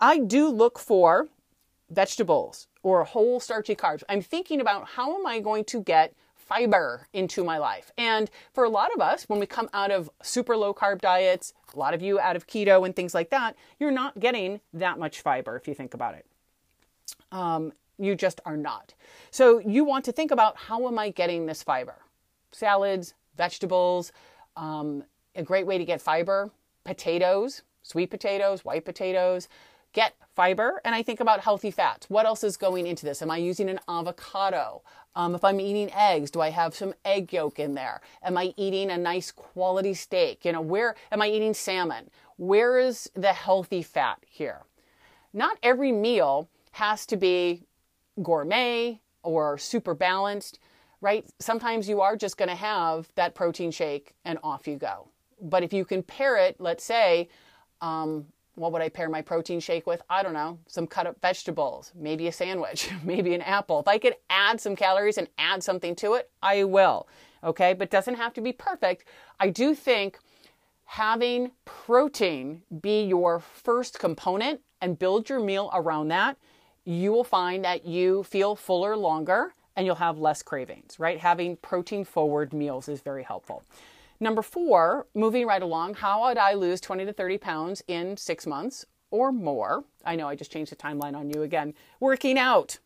[0.00, 1.28] I do look for
[1.90, 4.02] vegetables or whole starchy carbs.
[4.08, 7.92] I'm thinking about how am I going to get fiber into my life.
[7.98, 11.52] And for a lot of us, when we come out of super low carb diets,
[11.74, 14.98] a lot of you out of keto and things like that, you're not getting that
[14.98, 16.26] much fiber if you think about it.
[17.30, 18.94] Um, you just are not.
[19.30, 21.96] So you want to think about how am I getting this fiber?
[22.52, 24.12] Salads, vegetables,
[24.56, 25.04] um,
[25.36, 26.50] a great way to get fiber,
[26.84, 29.48] potatoes, sweet potatoes, white potatoes,
[29.92, 32.08] get fiber and I think about healthy fats.
[32.08, 33.22] What else is going into this?
[33.22, 34.82] Am I using an avocado?
[35.16, 38.00] Um, if I'm eating eggs, do I have some egg yolk in there?
[38.22, 40.44] Am I eating a nice quality steak?
[40.44, 42.10] You know, where am I eating salmon?
[42.36, 44.62] Where is the healthy fat here?
[45.32, 47.62] Not every meal has to be
[48.22, 50.58] gourmet or super balanced,
[51.00, 51.26] right?
[51.38, 55.08] Sometimes you are just going to have that protein shake and off you go.
[55.40, 57.28] But if you can pair it, let's say,
[57.80, 60.02] um, what would I pair my protein shake with?
[60.10, 63.80] I don't know, some cut up vegetables, maybe a sandwich, maybe an apple.
[63.80, 67.08] If I could add some calories and add something to it, I will.
[67.42, 69.06] Okay, but doesn't have to be perfect.
[69.38, 70.18] I do think
[70.84, 76.36] having protein be your first component and build your meal around that,
[76.84, 81.18] you will find that you feel fuller longer and you'll have less cravings, right?
[81.18, 83.62] Having protein forward meals is very helpful.
[84.18, 88.46] Number four, moving right along, how would I lose 20 to 30 pounds in six
[88.46, 89.84] months or more?
[90.04, 91.72] I know I just changed the timeline on you again.
[92.00, 92.78] Working out,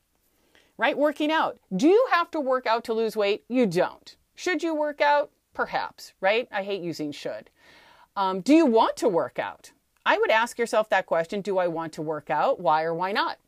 [0.78, 0.96] right?
[0.96, 1.58] Working out.
[1.74, 3.42] Do you have to work out to lose weight?
[3.48, 4.14] You don't.
[4.36, 5.30] Should you work out?
[5.54, 6.48] Perhaps, right?
[6.52, 7.50] I hate using should.
[8.16, 9.72] Um, do you want to work out?
[10.06, 12.60] I would ask yourself that question Do I want to work out?
[12.60, 13.38] Why or why not?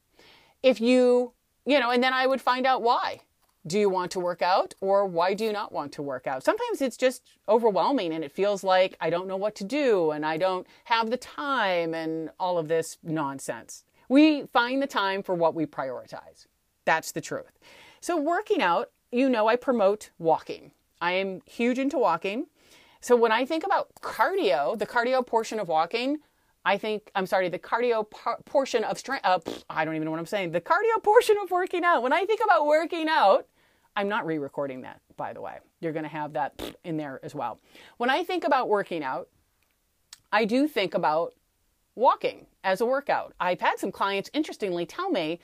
[0.66, 1.32] If you,
[1.64, 3.20] you know, and then I would find out why
[3.68, 6.42] do you want to work out or why do you not want to work out?
[6.42, 10.26] Sometimes it's just overwhelming and it feels like I don't know what to do and
[10.26, 13.84] I don't have the time and all of this nonsense.
[14.08, 16.46] We find the time for what we prioritize.
[16.84, 17.60] That's the truth.
[18.00, 20.72] So, working out, you know, I promote walking.
[21.00, 22.46] I am huge into walking.
[23.00, 26.18] So, when I think about cardio, the cardio portion of walking,
[26.66, 29.38] I think, I'm sorry, the cardio par- portion of strength, uh,
[29.70, 30.50] I don't even know what I'm saying.
[30.50, 33.46] The cardio portion of working out, when I think about working out,
[33.94, 35.58] I'm not re recording that, by the way.
[35.80, 37.60] You're going to have that in there as well.
[37.98, 39.28] When I think about working out,
[40.32, 41.34] I do think about
[41.94, 43.32] walking as a workout.
[43.38, 45.38] I've had some clients, interestingly, tell me,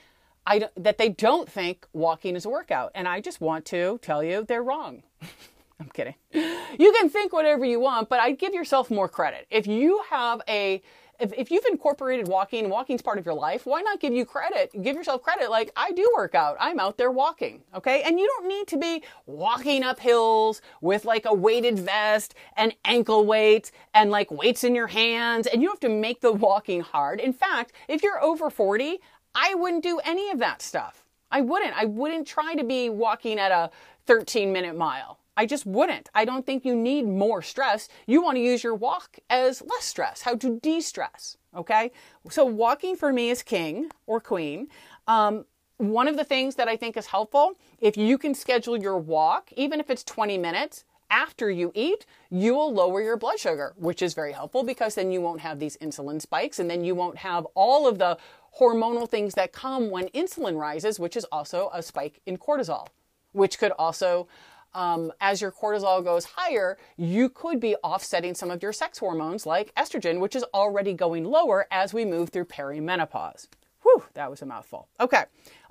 [0.45, 2.91] I, that they don't think walking is a workout.
[2.95, 5.03] And I just want to tell you they're wrong.
[5.79, 6.15] I'm kidding.
[6.33, 9.47] You can think whatever you want, but I'd give yourself more credit.
[9.49, 10.81] If you have a
[11.23, 14.71] if, if you've incorporated walking, walking's part of your life, why not give you credit?
[14.83, 15.49] Give yourself credit.
[15.49, 16.57] Like I do work out.
[16.59, 17.61] I'm out there walking.
[17.73, 18.03] Okay.
[18.03, 22.75] And you don't need to be walking up hills with like a weighted vest and
[22.83, 25.47] ankle weights and like weights in your hands.
[25.47, 27.21] And you have to make the walking hard.
[27.21, 28.99] In fact, if you're over 40,
[29.33, 31.05] I wouldn't do any of that stuff.
[31.31, 31.73] I wouldn't.
[31.75, 33.71] I wouldn't try to be walking at a
[34.05, 35.19] 13 minute mile.
[35.35, 36.09] I just wouldn't.
[36.13, 37.89] I don't think you need more stress.
[38.05, 41.37] You want to use your walk as less stress, how to de stress.
[41.55, 41.91] Okay.
[42.29, 44.67] So, walking for me is king or queen.
[45.07, 45.45] Um,
[45.77, 49.51] one of the things that I think is helpful, if you can schedule your walk,
[49.55, 54.01] even if it's 20 minutes after you eat, you will lower your blood sugar, which
[54.01, 57.17] is very helpful because then you won't have these insulin spikes and then you won't
[57.17, 58.17] have all of the
[58.59, 62.87] hormonal things that come when insulin rises, which is also a spike in cortisol,
[63.31, 64.27] which could also
[64.73, 69.45] um, as your cortisol goes higher, you could be offsetting some of your sex hormones
[69.45, 73.47] like estrogen, which is already going lower as we move through perimenopause.
[73.83, 74.87] Whew, that was a mouthful.
[74.99, 75.23] Okay.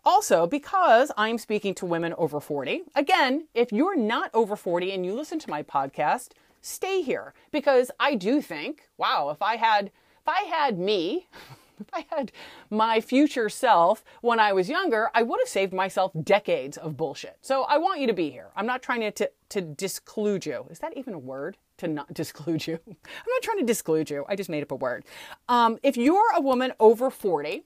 [0.05, 5.07] Also, because I'm speaking to women over 40, again, if you're not over 40 and
[5.07, 9.87] you listen to my podcast, stay here because I do think, wow, if I had
[9.87, 11.29] if I had me
[11.81, 12.33] if I had
[12.71, 17.39] my future self when I was younger, I would have saved myself decades of bullshit.
[17.43, 18.51] So I want you to be here.
[18.57, 20.67] I'm not trying to, to, to disclude you.
[20.71, 21.57] Is that even a word?
[21.79, 22.79] To not disclude you?
[22.87, 24.25] I'm not trying to disclude you.
[24.29, 25.05] I just made up a word.
[25.49, 27.65] Um, if you're a woman over 40,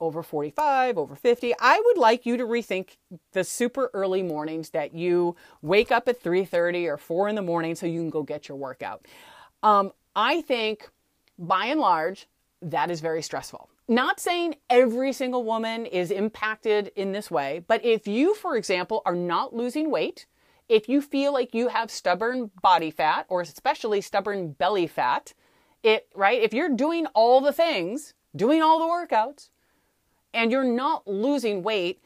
[0.00, 2.96] over 45, over 50, I would like you to rethink
[3.32, 7.74] the super early mornings that you wake up at 3:30 or 4 in the morning
[7.74, 9.04] so you can go get your workout.
[9.62, 10.88] Um, I think
[11.38, 12.28] by and large,
[12.62, 13.68] that is very stressful.
[13.88, 19.02] Not saying every single woman is impacted in this way, but if you, for example,
[19.04, 20.26] are not losing weight,
[20.68, 25.34] if you feel like you have stubborn body fat or especially stubborn belly fat,
[25.82, 26.40] it, right?
[26.40, 29.48] If you're doing all the things, doing all the workouts,
[30.32, 32.00] and you're not losing weight,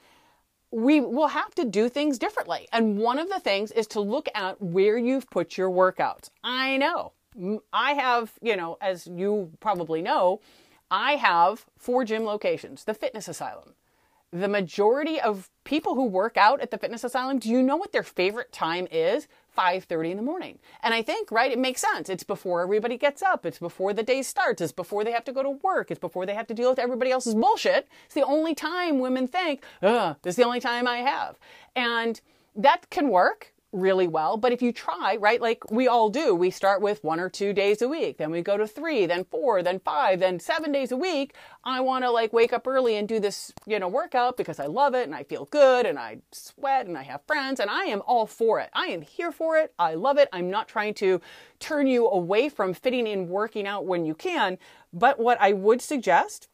[0.71, 2.67] we will have to do things differently.
[2.73, 6.31] And one of the things is to look at where you've put your workouts.
[6.43, 7.13] I know
[7.73, 10.41] I have, you know, as you probably know,
[10.91, 13.75] I have four gym locations, the fitness asylum.
[14.33, 17.93] The majority of people who work out at the fitness asylum, do you know what
[17.93, 19.29] their favorite time is?
[19.57, 20.59] 5:30 in the morning.
[20.83, 22.09] And I think, right, it makes sense.
[22.09, 25.33] It's before everybody gets up, it's before the day starts, it's before they have to
[25.33, 27.87] go to work, it's before they have to deal with everybody else's bullshit.
[28.07, 31.39] It's the only time women think, "Ugh, this is the only time I have."
[31.77, 32.21] And
[32.57, 34.37] that can work really well.
[34.37, 37.53] But if you try, right, like we all do, we start with one or two
[37.53, 40.93] days a week, then we go to three, then four, then five, then seven days
[40.93, 41.35] a week.
[41.65, 44.67] I want to like wake up early and do this, you know, workout because I
[44.67, 47.85] love it and I feel good and I sweat and I have friends and I
[47.85, 48.71] am all for it.
[48.73, 49.75] I am here for it.
[49.79, 50.29] I love it.
[50.33, 51.21] I'm not trying to
[51.59, 54.59] turn you away from fitting in working out when you can.
[54.93, 56.49] But what I would suggest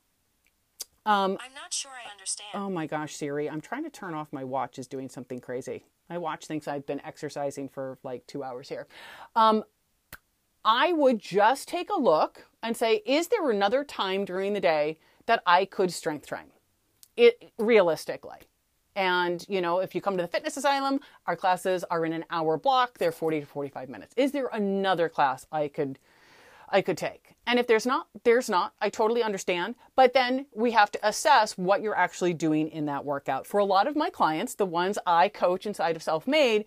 [1.06, 2.50] um, I'm not sure I understand.
[2.54, 5.84] Oh my gosh, Siri, I'm trying to turn off my watch is doing something crazy.
[6.10, 8.88] My watch thinks I've been exercising for like two hours here.
[9.36, 9.62] Um,
[10.64, 14.98] I would just take a look and say, is there another time during the day
[15.26, 16.50] that I could strength train?
[17.16, 18.38] It realistically.
[18.96, 22.24] And, you know, if you come to the fitness asylum, our classes are in an
[22.30, 22.98] hour block.
[22.98, 24.12] They're 40 to 45 minutes.
[24.16, 25.98] Is there another class I could
[26.70, 27.34] I could take.
[27.46, 28.74] And if there's not, there's not.
[28.80, 29.74] I totally understand.
[29.96, 33.46] But then we have to assess what you're actually doing in that workout.
[33.46, 36.64] For a lot of my clients, the ones I coach inside of Self Made,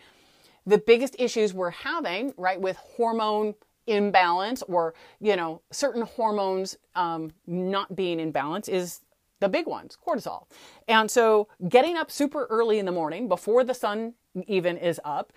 [0.66, 3.56] the biggest issues we're having, right, with hormone
[3.88, 9.02] imbalance or, you know, certain hormones um, not being in balance is
[9.40, 10.48] the big ones, cortisol.
[10.88, 14.14] And so getting up super early in the morning before the sun
[14.48, 15.34] even is up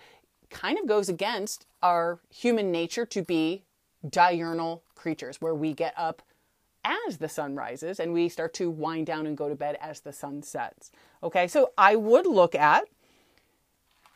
[0.49, 3.65] kind of goes against our human nature to be
[4.07, 6.21] diurnal creatures where we get up
[6.83, 9.99] as the sun rises and we start to wind down and go to bed as
[9.99, 10.91] the sun sets.
[11.21, 12.85] Okay, so I would look at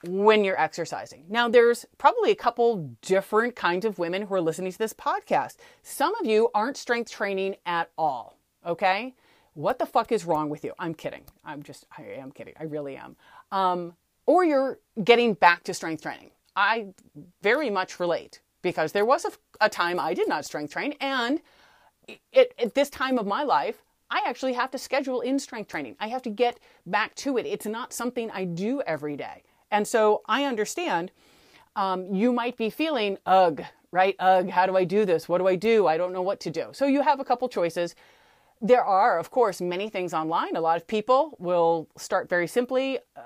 [0.04, 1.26] when you're exercising.
[1.30, 5.58] Now, there's probably a couple different kinds of women who are listening to this podcast.
[5.84, 8.38] Some of you aren't strength training at all.
[8.66, 9.16] Okay,
[9.54, 10.74] what the fuck is wrong with you?
[10.80, 11.24] I'm kidding.
[11.44, 12.54] I'm just, I am kidding.
[12.60, 13.16] I really am.
[13.52, 13.94] Um,
[14.26, 16.32] or you're getting back to strength training.
[16.56, 16.88] I
[17.42, 21.42] very much relate because there was a, a time I did not strength train, and
[22.34, 25.96] it, at this time of my life, I actually have to schedule in strength training.
[26.00, 27.46] I have to get back to it.
[27.46, 29.44] It's not something I do every day.
[29.72, 31.12] And so I understand
[31.78, 34.16] um, you might be feeling, ugh, right?
[34.20, 35.30] Ugh, how do I do this?
[35.30, 35.88] What do I do?
[35.88, 36.72] I don't know what to do.
[36.74, 37.96] So you have a couple choices.
[38.62, 40.56] there are, of course, many things online.
[40.56, 43.22] A lot of people will start very simply uh,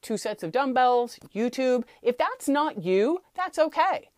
[0.00, 1.84] two sets of dumbbells, YouTube.
[2.00, 4.08] If that's not you, that's okay.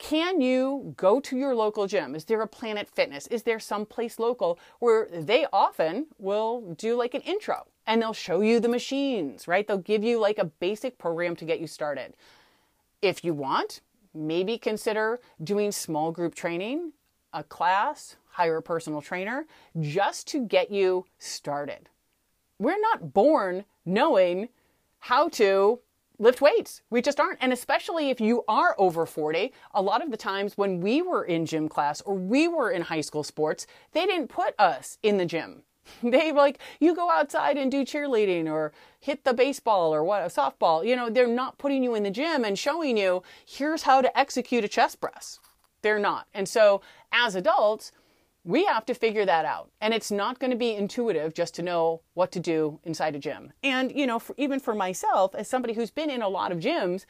[0.00, 2.14] Can you go to your local gym?
[2.14, 3.26] Is there a Planet Fitness?
[3.26, 8.14] Is there some place local where they often will do like an intro and they'll
[8.14, 9.68] show you the machines, right?
[9.68, 12.14] They'll give you like a basic program to get you started.
[13.02, 13.82] If you want,
[14.14, 16.92] maybe consider doing small group training,
[17.34, 19.44] a class, hire a personal trainer
[19.80, 21.90] just to get you started.
[22.58, 24.48] We're not born knowing
[25.00, 25.80] how to
[26.20, 26.82] lift weights.
[26.90, 27.38] We just aren't.
[27.42, 31.24] And especially if you are over 40, a lot of the times when we were
[31.24, 35.16] in gym class or we were in high school sports, they didn't put us in
[35.16, 35.62] the gym.
[36.04, 40.26] They like, you go outside and do cheerleading or hit the baseball or what, a
[40.26, 40.86] softball.
[40.86, 44.16] You know, they're not putting you in the gym and showing you, here's how to
[44.16, 45.40] execute a chest press.
[45.82, 46.28] They're not.
[46.32, 47.90] And so as adults,
[48.44, 49.70] we have to figure that out.
[49.80, 53.18] And it's not going to be intuitive just to know what to do inside a
[53.18, 53.52] gym.
[53.62, 56.58] And, you know, for, even for myself, as somebody who's been in a lot of
[56.58, 57.04] gyms,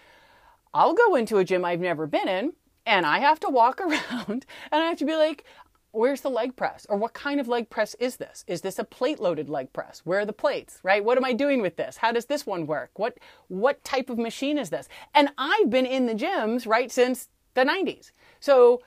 [0.74, 2.52] I'll go into a gym I've never been in
[2.86, 5.44] and I have to walk around and I have to be like,
[5.92, 6.86] where's the leg press?
[6.88, 8.44] Or what kind of leg press is this?
[8.46, 10.02] Is this a plate loaded leg press?
[10.04, 11.04] Where are the plates, right?
[11.04, 11.96] What am I doing with this?
[11.96, 12.90] How does this one work?
[12.94, 13.18] What,
[13.48, 14.88] what type of machine is this?
[15.14, 18.12] And I've been in the gyms, right, since the 90s.
[18.38, 18.82] So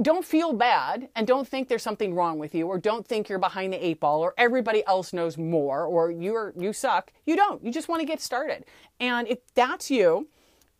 [0.00, 3.38] don't feel bad and don't think there's something wrong with you or don't think you're
[3.38, 7.12] behind the eight ball or everybody else knows more or you're you suck.
[7.26, 7.64] You don't.
[7.64, 8.64] You just want to get started.
[8.98, 10.28] And if that's you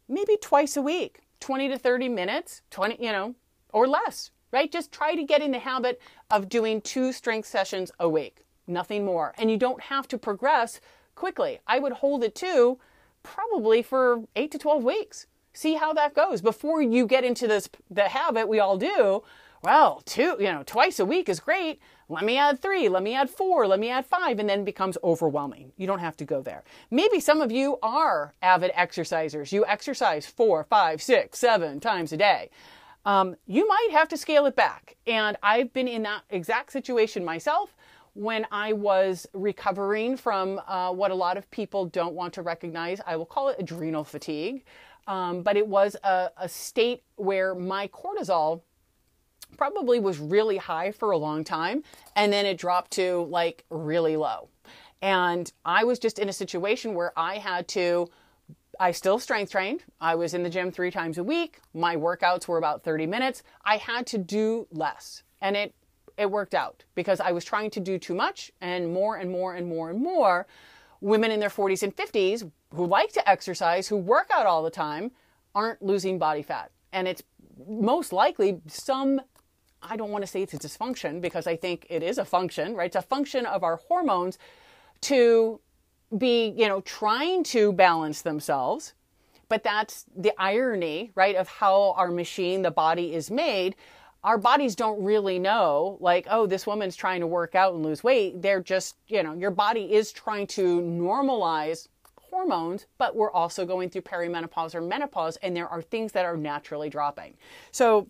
[0.09, 3.35] maybe twice a week 20 to 30 minutes 20 you know
[3.73, 4.71] or less right?
[4.71, 6.01] Just try to get in the habit
[6.31, 9.35] of doing two strength sessions a week nothing more.
[9.39, 10.81] And you don't have to progress
[11.15, 11.61] quickly.
[11.67, 12.79] I would hold it to
[13.23, 16.43] probably for 8 to 12 weeks see how that goes.
[16.43, 19.23] Before you get into this the habit we all do
[19.63, 21.81] well two you know twice a week is great.
[22.11, 24.65] Let me add three let me add four let me add five and then it
[24.67, 25.73] becomes overwhelming.
[25.79, 26.65] You don't have to go there.
[26.91, 29.53] Maybe some of you are avid exercisers.
[29.53, 32.51] You exercise four five six seven times a day.
[33.07, 34.97] Um, you might have to scale it back.
[35.07, 37.75] And i've been in that exact situation myself
[38.15, 43.01] when I was recovering from uh, what a lot of people don't want to recognize.
[43.07, 44.65] I will call it adrenal fatigue.
[45.07, 48.63] Um, but it was a, a state where my cortisol
[49.57, 51.83] probably was really high for a long time
[52.17, 54.49] and then it dropped to like really low.
[55.03, 58.09] And I was just in a situation where I had to,
[58.81, 59.83] I still strength trained.
[60.01, 61.61] I was in the gym three times a week.
[61.75, 63.43] My workouts were about 30 minutes.
[63.65, 65.23] I had to do less.
[65.41, 65.75] And it,
[66.17, 69.55] it worked out because I was trying to do too much and more and more
[69.55, 70.47] and more and more.
[71.05, 74.71] Women in their 40s and 50s who like to exercise, who work out all the
[74.71, 75.11] time,
[75.55, 76.71] aren't losing body fat.
[76.95, 77.23] And it's
[77.69, 79.21] most likely some,
[79.83, 82.75] I don't want to say it's a dysfunction because I think it is a function,
[82.75, 82.87] right?
[82.87, 84.39] It's a function of our hormones
[85.03, 85.61] to
[86.17, 88.95] be, you know, trying to balance themselves.
[89.51, 93.77] But that's the irony, right, of how our machine, the body, is made.
[94.25, 98.03] Our bodies don't really know, like, oh, this woman's trying to work out and lose
[98.03, 98.41] weight.
[98.41, 101.89] They're just, you know, your body is trying to normalize
[102.35, 106.37] hormones, but we're also going through perimenopause or menopause, and there are things that are
[106.39, 107.35] naturally dropping.
[107.71, 108.09] So,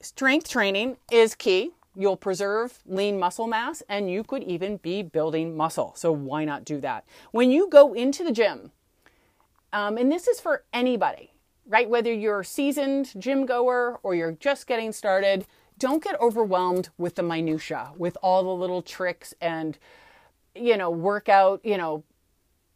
[0.00, 1.72] strength training is key.
[1.96, 5.92] You'll preserve lean muscle mass, and you could even be building muscle.
[5.96, 7.04] So, why not do that?
[7.32, 8.70] When you go into the gym,
[9.72, 11.33] um, and this is for anybody,
[11.66, 11.88] right?
[11.88, 15.46] Whether you're a seasoned gym goer or you're just getting started,
[15.78, 19.78] don't get overwhelmed with the minutia, with all the little tricks and
[20.54, 22.04] you know workout, you know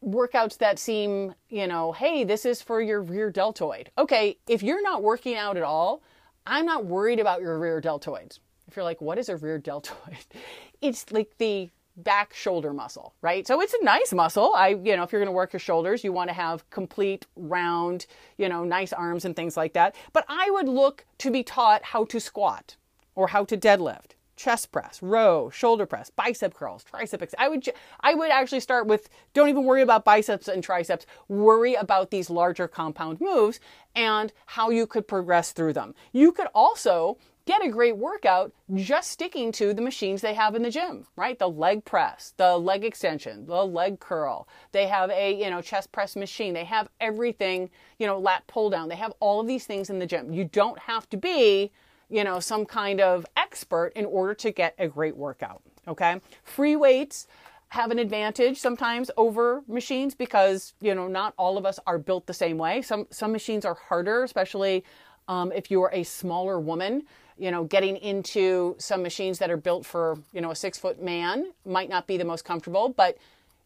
[0.05, 3.91] workouts that seem, you know, hey, this is for your rear deltoid.
[3.99, 6.03] Okay, if you're not working out at all,
[6.47, 8.39] I'm not worried about your rear deltoids.
[8.68, 10.18] If you're like, what is a rear deltoid?
[10.80, 13.46] It's like the back shoulder muscle, right?
[13.46, 14.53] So it's a nice muscle.
[14.55, 17.26] I, you know, if you're going to work your shoulders, you want to have complete,
[17.36, 19.94] round, you know, nice arms and things like that.
[20.12, 22.76] But I would look to be taught how to squat
[23.14, 27.34] or how to deadlift chest press, row, shoulder press, bicep curls, tricep.
[27.36, 27.68] I would
[28.01, 31.05] I would actually start with don't even worry about biceps and triceps.
[31.26, 33.61] Worry about these larger compound moves
[33.94, 35.94] and how you could progress through them.
[36.12, 37.18] You could also
[37.49, 41.38] get a great workout just sticking to the machines they have in the gym, right?
[41.38, 44.46] The leg press, the leg extension, the leg curl.
[44.72, 46.53] They have a, you know, chest press machine.
[46.53, 48.90] They have everything, you know, lat pull down.
[48.90, 50.30] They have all of these things in the gym.
[50.30, 51.72] You don't have to be
[52.11, 55.61] you know, some kind of expert in order to get a great workout.
[55.86, 56.20] Okay.
[56.42, 57.26] Free weights
[57.68, 62.26] have an advantage sometimes over machines because, you know, not all of us are built
[62.26, 62.80] the same way.
[62.80, 64.84] Some, some machines are harder, especially
[65.28, 67.03] um, if you're a smaller woman.
[67.39, 71.03] You know, getting into some machines that are built for, you know, a six foot
[71.03, 73.16] man might not be the most comfortable, but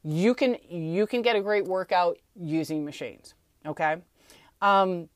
[0.04, 3.34] you can you can get a great workout using machines.
[3.64, 3.96] Okay.
[4.60, 5.08] Um,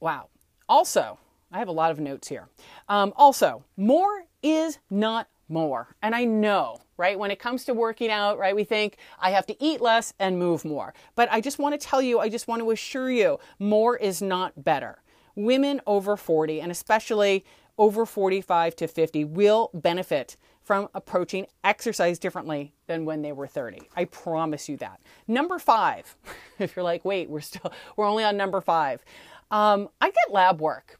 [0.00, 0.28] wow.
[0.68, 1.18] Also,
[1.52, 2.48] I have a lot of notes here.
[2.88, 5.94] Um, also, more is not more.
[6.02, 9.46] And I know, right, when it comes to working out, right, we think I have
[9.46, 10.94] to eat less and move more.
[11.14, 14.20] But I just want to tell you, I just want to assure you, more is
[14.22, 14.98] not better.
[15.34, 17.44] Women over 40, and especially
[17.76, 23.82] over 45 to 50, will benefit from approaching exercise differently than when they were 30.
[23.96, 25.00] I promise you that.
[25.28, 26.16] Number five,
[26.58, 29.04] if you're like, wait, we're still, we're only on number five.
[29.50, 30.98] Um, I get lab work.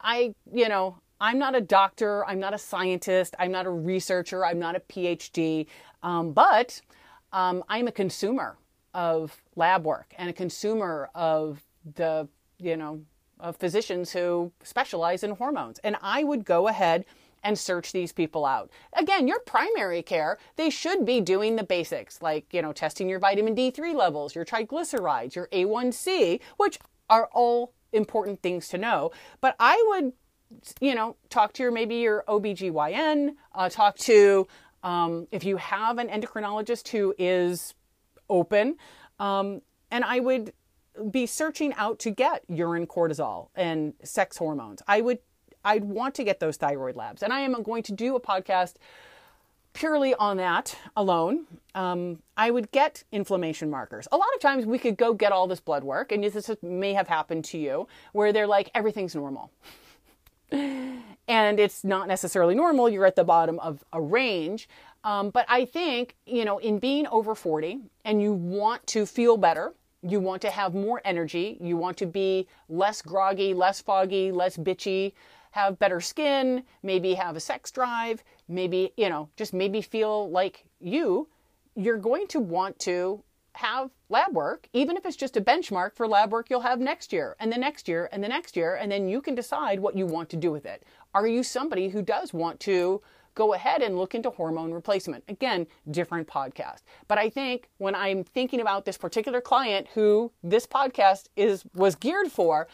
[0.00, 4.44] I, you know, I'm not a doctor, I'm not a scientist, I'm not a researcher,
[4.44, 5.66] I'm not a PhD,
[6.02, 6.80] um, but
[7.32, 8.56] um, I'm a consumer
[8.94, 11.62] of lab work and a consumer of
[11.94, 13.02] the, you know,
[13.42, 15.78] of physicians who specialize in hormones.
[15.80, 17.04] And I would go ahead
[17.44, 18.70] and search these people out.
[18.94, 23.18] Again, your primary care, they should be doing the basics like, you know, testing your
[23.18, 26.78] vitamin D3 levels, your triglycerides, your A1C, which
[27.10, 29.10] are all important things to know.
[29.40, 30.12] But I would
[30.80, 34.46] you know, talk to your maybe your OBGYN, uh, talk to
[34.82, 37.74] um, if you have an endocrinologist who is
[38.28, 38.76] open.
[39.18, 40.52] Um, and I would
[41.10, 44.82] be searching out to get urine cortisol and sex hormones.
[44.86, 45.18] I would
[45.64, 47.22] I'd want to get those thyroid labs.
[47.22, 48.74] And I am going to do a podcast
[49.74, 51.46] purely on that alone.
[51.74, 54.08] Um, I would get inflammation markers.
[54.10, 56.92] A lot of times we could go get all this blood work, and this may
[56.94, 59.50] have happened to you, where they're like, everything's normal
[60.52, 62.88] and it's not necessarily normal.
[62.88, 64.68] You're at the bottom of a range.
[65.04, 69.36] Um, but I think, you know, in being over 40 and you want to feel
[69.36, 69.72] better,
[70.02, 74.56] you want to have more energy, you want to be less groggy, less foggy, less
[74.56, 75.12] bitchy,
[75.52, 80.64] have better skin, maybe have a sex drive, maybe, you know, just maybe feel like
[80.80, 81.28] you,
[81.76, 83.22] you're going to want to
[83.54, 87.12] have lab work, even if it's just a benchmark for lab work you'll have next
[87.12, 89.96] year and the next year and the next year, and then you can decide what
[89.96, 90.82] you want to do with it.
[91.14, 93.02] Are you somebody who does want to
[93.34, 95.24] go ahead and look into hormone replacement?
[95.28, 96.80] Again, different podcast.
[97.08, 101.94] But I think when I'm thinking about this particular client who this podcast is was
[101.94, 102.68] geared for,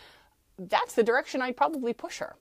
[0.59, 2.37] that's the direction I'd probably push her.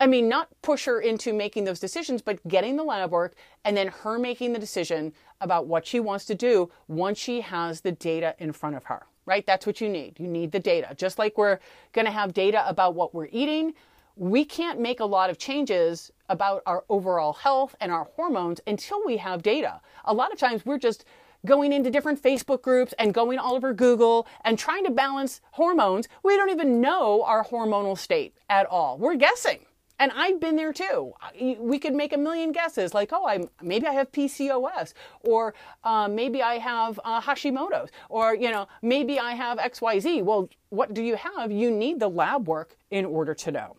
[0.00, 3.76] I mean, not push her into making those decisions, but getting the lab work and
[3.76, 7.92] then her making the decision about what she wants to do once she has the
[7.92, 9.44] data in front of her, right?
[9.44, 10.20] That's what you need.
[10.20, 10.94] You need the data.
[10.96, 11.58] Just like we're
[11.92, 13.74] going to have data about what we're eating,
[14.14, 19.04] we can't make a lot of changes about our overall health and our hormones until
[19.04, 19.80] we have data.
[20.04, 21.04] A lot of times we're just
[21.46, 26.08] going into different Facebook groups and going all over Google and trying to balance hormones.
[26.22, 28.98] We don't even know our hormonal state at all.
[28.98, 29.60] We're guessing.
[30.00, 31.12] And I've been there too.
[31.58, 34.92] We could make a million guesses, like, oh, I maybe I have PCOS,
[35.24, 39.98] or uh, maybe I have uh, Hashimoto's, or you know, maybe I have X, Y,
[39.98, 40.22] Z.
[40.22, 41.50] Well, what do you have?
[41.50, 43.76] You need the lab work in order to know.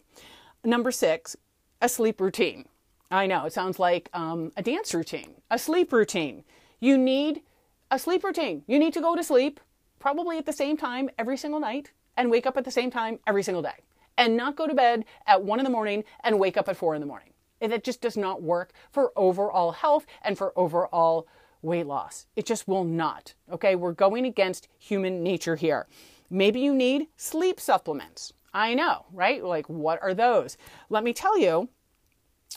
[0.66, 1.38] Number six,
[1.82, 2.66] a sleep routine.
[3.12, 6.44] I know it sounds like um, a dance routine, a sleep routine.
[6.80, 7.42] You need
[7.90, 8.64] a sleep routine.
[8.68, 9.60] You need to go to sleep
[10.00, 13.20] probably at the same time every single night and wake up at the same time
[13.26, 13.84] every single day
[14.18, 16.94] and not go to bed at one in the morning and wake up at four
[16.94, 17.30] in the morning.
[17.62, 21.28] That just does not work for overall health and for overall
[21.62, 22.26] weight loss.
[22.36, 23.34] It just will not.
[23.52, 25.88] Okay, we're going against human nature here.
[26.30, 28.34] Maybe you need sleep supplements.
[28.54, 29.44] I know, right?
[29.44, 30.58] Like, what are those?
[30.90, 31.70] Let me tell you.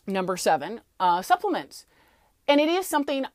[0.06, 1.86] Number seven, uh, supplements.
[2.48, 3.26] And it is something,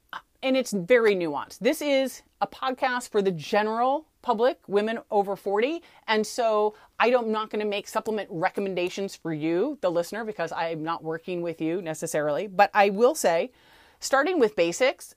[0.44, 1.60] and it's very nuanced.
[1.60, 5.82] This is a podcast for the general public, women over 40.
[6.08, 10.52] And so I am not going to make supplement recommendations for you, the listener, because
[10.52, 12.48] I'm not working with you necessarily.
[12.48, 13.52] But I will say,
[14.00, 15.16] starting with basics,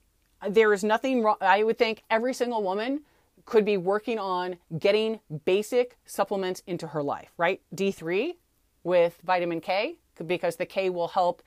[0.48, 1.36] there is nothing wrong.
[1.40, 3.00] I would think every single woman
[3.50, 7.60] could be working on getting basic supplements into her life, right?
[7.74, 8.36] D3
[8.84, 11.42] with vitamin K, because the K will help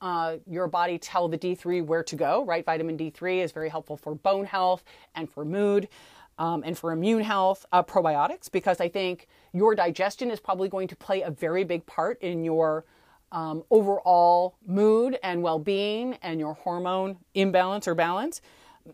[0.00, 2.64] uh, your body tell the D3 where to go, right?
[2.64, 4.84] Vitamin D3 is very helpful for bone health
[5.16, 5.88] and for mood
[6.38, 10.86] um, and for immune health, uh, probiotics, because I think your digestion is probably going
[10.86, 12.84] to play a very big part in your
[13.32, 18.42] um, overall mood and well being and your hormone imbalance or balance.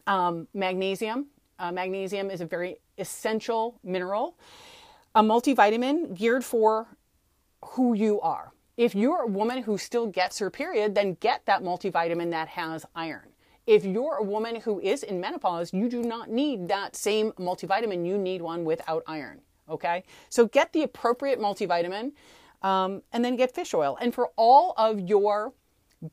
[0.07, 1.27] Um, magnesium.
[1.59, 4.37] Uh, magnesium is a very essential mineral.
[5.15, 6.87] A multivitamin geared for
[7.65, 8.53] who you are.
[8.77, 12.85] If you're a woman who still gets her period, then get that multivitamin that has
[12.97, 13.29] iron.
[13.67, 18.05] If you're a woman who is in menopause, you do not need that same multivitamin.
[18.05, 19.41] You need one without iron.
[19.71, 20.05] Okay?
[20.29, 22.13] So get the appropriate multivitamin.
[22.65, 23.97] um, and then get fish oil.
[24.01, 25.53] And for all of your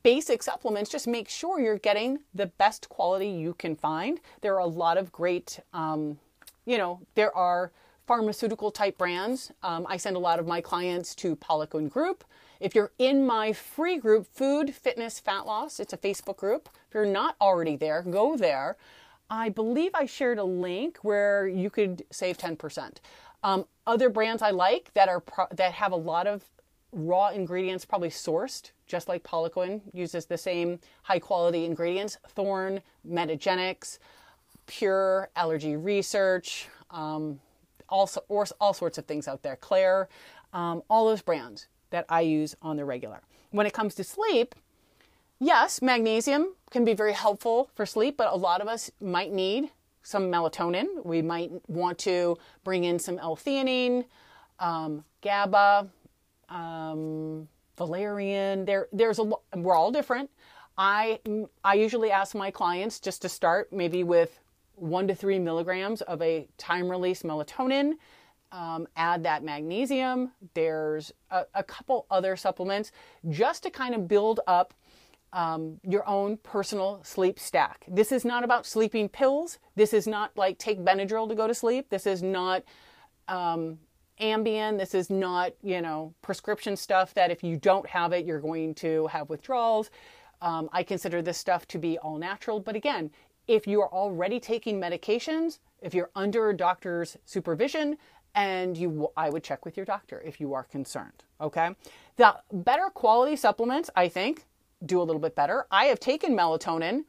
[0.02, 4.20] basic supplements, just make sure you're getting the best quality you can find.
[4.40, 6.18] There are a lot of great, um,
[6.64, 7.72] you know, there are
[8.06, 9.52] pharmaceutical type brands.
[9.62, 12.24] Um, I send a lot of my clients to Poliquin Group.
[12.60, 16.68] If you're in my free group, Food, Fitness, Fat Loss, it's a Facebook group.
[16.88, 18.76] If you're not already there, go there.
[19.30, 22.98] I believe I shared a link where you could save 10%.
[23.42, 26.44] Um, other brands I like that are pro- that have a lot of
[26.92, 32.18] raw ingredients, probably sourced, just like Poliquin uses the same high quality ingredients.
[32.28, 33.98] Thorne, Metagenics,
[34.66, 37.40] Pure, Allergy Research, um,
[37.88, 39.56] all, or, all sorts of things out there.
[39.56, 40.06] Klaire,
[40.52, 43.22] um, all those brands that I use on the regular.
[43.50, 44.54] When it comes to sleep,
[45.40, 49.70] yes, magnesium can be very helpful for sleep, but a lot of us might need
[50.02, 51.04] some melatonin.
[51.04, 54.04] We might want to bring in some L-theanine,
[54.58, 55.88] um, GABA,
[56.52, 58.64] um, valerian.
[58.64, 59.30] There, there's a.
[59.56, 60.30] We're all different.
[60.78, 61.20] I
[61.64, 64.38] I usually ask my clients just to start maybe with
[64.74, 67.94] one to three milligrams of a time release melatonin.
[68.50, 70.32] Um, add that magnesium.
[70.52, 72.92] There's a, a, couple other supplements
[73.30, 74.74] just to kind of build up
[75.32, 77.86] um, your own personal sleep stack.
[77.88, 79.58] This is not about sleeping pills.
[79.74, 81.88] This is not like take Benadryl to go to sleep.
[81.88, 82.62] This is not
[83.26, 83.78] um,
[84.20, 84.78] Ambien.
[84.78, 88.74] This is not, you know, prescription stuff that if you don't have it, you're going
[88.76, 89.90] to have withdrawals.
[90.40, 92.60] Um, I consider this stuff to be all natural.
[92.60, 93.10] But again,
[93.46, 97.96] if you are already taking medications, if you're under a doctor's supervision,
[98.34, 101.24] and you, I would check with your doctor if you are concerned.
[101.40, 101.74] Okay.
[102.16, 104.46] The better quality supplements, I think,
[104.86, 105.66] do a little bit better.
[105.70, 107.04] I have taken melatonin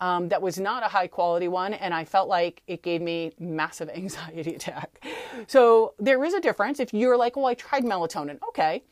[0.00, 3.32] um, that was not a high quality one, and I felt like it gave me
[3.38, 5.04] massive anxiety attack.
[5.46, 6.80] So there is a difference.
[6.80, 8.82] If you're like, well, I tried melatonin, okay,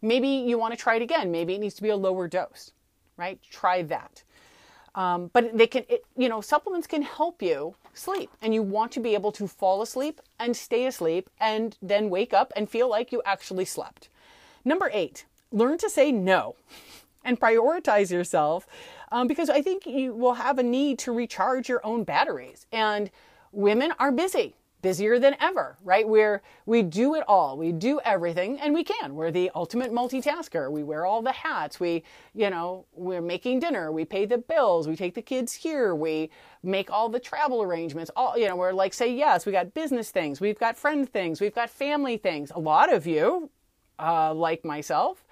[0.00, 1.30] maybe you want to try it again.
[1.30, 2.72] Maybe it needs to be a lower dose,
[3.16, 3.40] right?
[3.50, 4.22] Try that.
[4.94, 8.92] Um, but they can, it, you know, supplements can help you sleep, and you want
[8.92, 12.88] to be able to fall asleep and stay asleep, and then wake up and feel
[12.88, 14.08] like you actually slept.
[14.64, 16.56] Number eight, learn to say no
[17.24, 18.66] and prioritize yourself
[19.12, 22.66] um, because I think you will have a need to recharge your own batteries.
[22.72, 23.10] And
[23.52, 26.08] women are busy, busier than ever, right?
[26.08, 29.14] Where we do it all, we do everything, and we can.
[29.14, 30.70] We're the ultimate multitasker.
[30.70, 31.78] We wear all the hats.
[31.78, 32.04] We,
[32.34, 33.92] you know, we're making dinner.
[33.92, 34.88] We pay the bills.
[34.88, 35.94] We take the kids here.
[35.94, 36.30] We
[36.62, 38.10] make all the travel arrangements.
[38.16, 39.44] All, you know, we're like, say yes.
[39.44, 40.40] We got business things.
[40.40, 41.38] We've got friend things.
[41.38, 42.50] We've got family things.
[42.54, 43.50] A lot of you,
[43.98, 45.22] uh, like myself,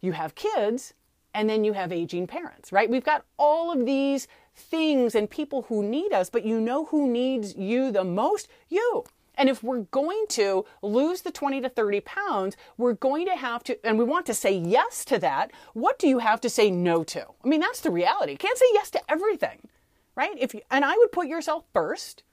[0.00, 0.94] you have kids
[1.38, 2.90] and then you have aging parents, right?
[2.90, 4.26] We've got all of these
[4.56, 8.48] things and people who need us, but you know who needs you the most?
[8.68, 9.04] You.
[9.36, 13.62] And if we're going to lose the 20 to 30 pounds, we're going to have
[13.64, 15.52] to, and we want to say yes to that.
[15.74, 17.24] What do you have to say no to?
[17.44, 18.32] I mean, that's the reality.
[18.32, 19.68] You can't say yes to everything,
[20.16, 20.34] right?
[20.36, 22.24] If you, and I would put yourself first,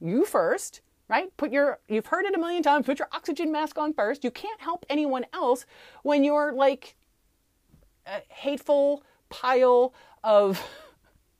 [0.00, 1.28] you first, right?
[1.36, 4.24] Put your, you've heard it a million times, put your oxygen mask on first.
[4.24, 5.64] You can't help anyone else
[6.02, 6.96] when you're like
[8.28, 9.94] hateful pile
[10.24, 10.62] of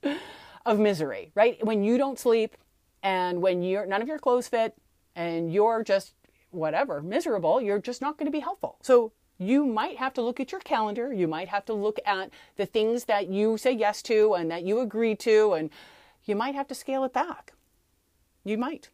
[0.66, 1.64] of misery, right?
[1.64, 2.56] When you don't sleep
[3.02, 4.74] and when you're none of your clothes fit
[5.16, 6.14] and you're just
[6.50, 8.78] whatever, miserable, you're just not going to be helpful.
[8.82, 12.30] So you might have to look at your calendar, you might have to look at
[12.56, 15.70] the things that you say yes to and that you agree to and
[16.24, 17.52] you might have to scale it back.
[18.44, 18.90] You might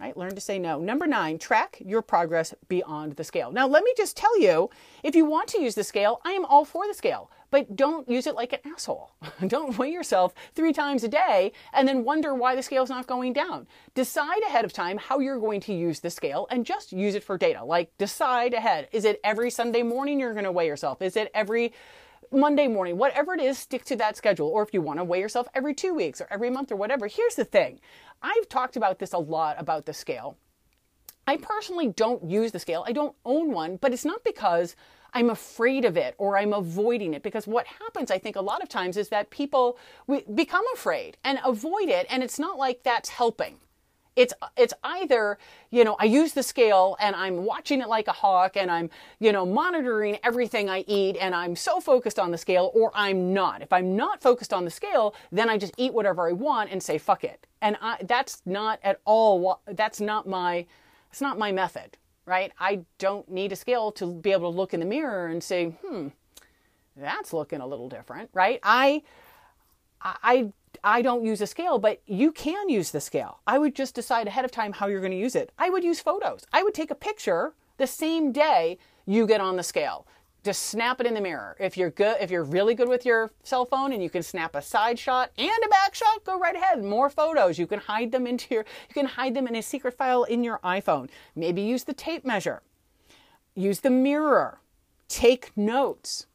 [0.00, 0.16] right?
[0.16, 0.80] Learn to say no.
[0.80, 3.52] Number nine, track your progress beyond the scale.
[3.52, 4.70] Now, let me just tell you
[5.02, 8.08] if you want to use the scale, I am all for the scale, but don't
[8.08, 9.10] use it like an asshole.
[9.46, 13.34] don't weigh yourself three times a day and then wonder why the scale's not going
[13.34, 13.66] down.
[13.94, 17.22] Decide ahead of time how you're going to use the scale and just use it
[17.22, 17.62] for data.
[17.62, 18.88] Like, decide ahead.
[18.92, 21.02] Is it every Sunday morning you're going to weigh yourself?
[21.02, 21.74] Is it every
[22.32, 24.48] Monday morning, whatever it is, stick to that schedule.
[24.48, 27.06] Or if you want to weigh yourself every two weeks or every month or whatever,
[27.08, 27.80] here's the thing
[28.22, 30.36] I've talked about this a lot about the scale.
[31.26, 32.84] I personally don't use the scale.
[32.86, 34.74] I don't own one, but it's not because
[35.12, 37.22] I'm afraid of it or I'm avoiding it.
[37.22, 39.78] Because what happens, I think, a lot of times is that people
[40.34, 43.58] become afraid and avoid it, and it's not like that's helping.
[44.16, 45.38] It's it's either
[45.70, 48.90] you know I use the scale and I'm watching it like a hawk and I'm
[49.18, 53.32] you know monitoring everything I eat and I'm so focused on the scale, or I'm
[53.32, 53.62] not.
[53.62, 56.82] If I'm not focused on the scale, then I just eat whatever I want and
[56.82, 57.46] say fuck it.
[57.62, 60.66] And I, that's not at all that's not my
[61.10, 61.96] it's not my method
[62.26, 62.52] right?
[62.60, 65.76] I don't need a scale to be able to look in the mirror and say
[65.84, 66.08] hmm
[66.96, 68.60] that's looking a little different right?
[68.62, 69.02] I
[70.02, 70.52] i
[70.82, 74.26] i don't use a scale but you can use the scale i would just decide
[74.26, 76.74] ahead of time how you're going to use it i would use photos i would
[76.74, 80.06] take a picture the same day you get on the scale.
[80.44, 81.56] Just snap it in the mirror.
[81.58, 84.54] If you're good, if you're really good with your cell phone and you can snap
[84.54, 86.82] a side shot and a back shot, go right ahead.
[86.84, 87.58] More photos.
[87.58, 90.44] You can hide them into your, you can hide them in a secret file in
[90.44, 91.08] your iPhone.
[91.34, 92.62] Maybe use the tape measure.
[93.54, 94.60] Use the mirror.
[95.08, 96.26] Take notes.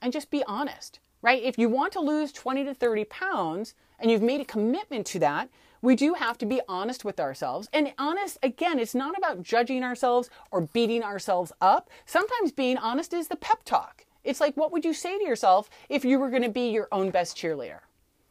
[0.00, 1.42] And just be honest, right?
[1.42, 5.18] If you want to lose 20 to 30 pounds and you've made a commitment to
[5.20, 5.48] that,
[5.80, 7.68] we do have to be honest with ourselves.
[7.72, 11.88] And honest, again, it's not about judging ourselves or beating ourselves up.
[12.04, 14.04] Sometimes being honest is the pep talk.
[14.24, 16.88] It's like, what would you say to yourself if you were going to be your
[16.90, 17.80] own best cheerleader?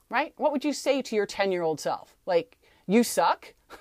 [0.09, 0.33] Right?
[0.37, 2.15] What would you say to your 10 year old self?
[2.25, 3.53] Like, you suck?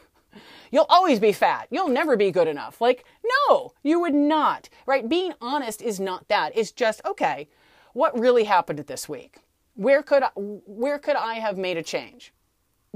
[0.71, 1.69] You'll always be fat.
[1.71, 2.81] You'll never be good enough.
[2.81, 3.05] Like,
[3.49, 4.69] no, you would not.
[4.87, 5.09] Right?
[5.09, 6.53] Being honest is not that.
[6.57, 7.49] It's just, okay,
[7.97, 9.39] what really happened this week?
[9.75, 12.35] Where could I, where could I have made a change?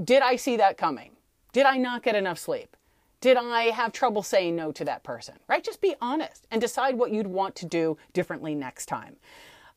[0.03, 1.13] Did I see that coming?
[1.53, 2.77] Did I not get enough sleep?
[3.19, 5.39] Did I have trouble saying no to that person?
[5.47, 5.63] Right?
[5.63, 9.15] Just be honest and decide what you'd want to do differently next time.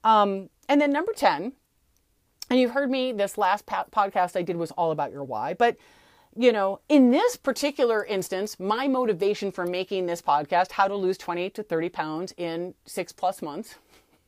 [0.04, 1.52] Um, and then number 10,
[2.50, 5.78] and you've heard me, this last podcast I did was all about your why, but
[6.36, 11.16] you know, in this particular instance, my motivation for making this podcast, how to lose
[11.16, 13.76] 20 to 30 pounds in six plus months,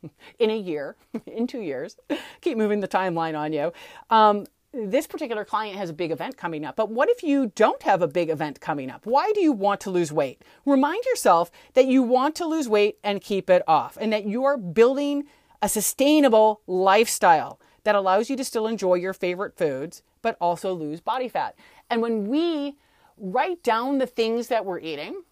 [0.38, 1.96] in a year, in two years,
[2.40, 3.72] keep moving the timeline on you,
[4.10, 7.82] um, this particular client has a big event coming up, but what if you don't
[7.82, 9.06] have a big event coming up?
[9.06, 10.42] Why do you want to lose weight?
[10.66, 14.58] Remind yourself that you want to lose weight and keep it off, and that you're
[14.58, 15.24] building
[15.62, 21.00] a sustainable lifestyle that allows you to still enjoy your favorite foods, but also lose
[21.00, 21.54] body fat.
[21.88, 22.76] And when we
[23.16, 25.22] write down the things that we're eating,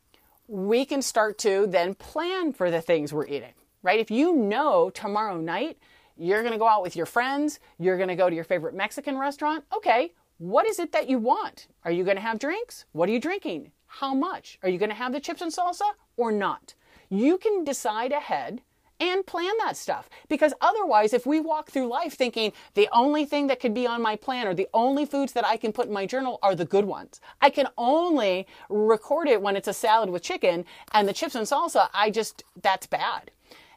[0.46, 3.54] we can start to then plan for the things we're eating,
[3.84, 4.00] right?
[4.00, 5.78] If you know tomorrow night,
[6.16, 7.60] you're going to go out with your friends.
[7.78, 9.64] You're going to go to your favorite Mexican restaurant.
[9.76, 11.68] Okay, what is it that you want?
[11.84, 12.86] Are you going to have drinks?
[12.92, 13.70] What are you drinking?
[13.86, 14.58] How much?
[14.62, 16.74] Are you going to have the chips and salsa or not?
[17.10, 18.62] You can decide ahead
[19.00, 20.08] and plan that stuff.
[20.28, 24.02] Because otherwise, if we walk through life thinking the only thing that could be on
[24.02, 26.64] my plan or the only foods that I can put in my journal are the
[26.64, 31.12] good ones, I can only record it when it's a salad with chicken and the
[31.12, 33.30] chips and salsa, I just, that's bad.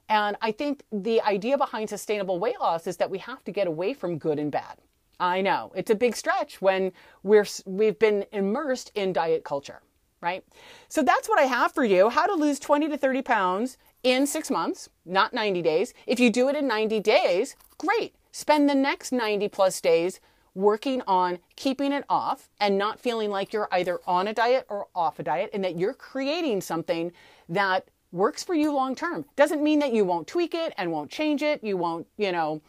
[0.10, 3.68] And I think the idea behind sustainable weight loss is that we have to get
[3.68, 4.78] away from good and bad.
[5.20, 6.92] I know it's a big stretch when
[7.24, 9.82] we're we've been immersed in diet culture,
[10.22, 10.44] right?
[10.90, 14.28] So that's what I have for you: how to lose 20 to 30 pounds in
[14.28, 15.94] six months, not 90 days.
[16.06, 18.16] If you do it in 90 days, great.
[18.32, 20.20] Spend the next 90 plus days
[20.54, 24.88] working on keeping it off and not feeling like you're either on a diet or
[24.96, 27.12] off a diet, and that you're creating something
[27.50, 29.26] that works for you long term.
[29.36, 31.64] Doesn't mean that you won't tweak it and won't change it.
[31.64, 32.62] You won't, you know,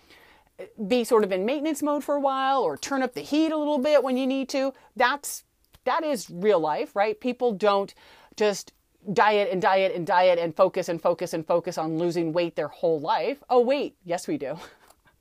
[0.87, 3.57] be sort of in maintenance mode for a while or turn up the heat a
[3.57, 4.73] little bit when you need to.
[4.97, 5.45] That's
[5.85, 7.19] that is real life, right?
[7.19, 7.95] People don't
[8.37, 8.73] just
[9.13, 12.69] diet and diet and diet and focus and focus and focus on losing weight their
[12.69, 13.43] whole life.
[13.49, 14.59] Oh wait, yes we do.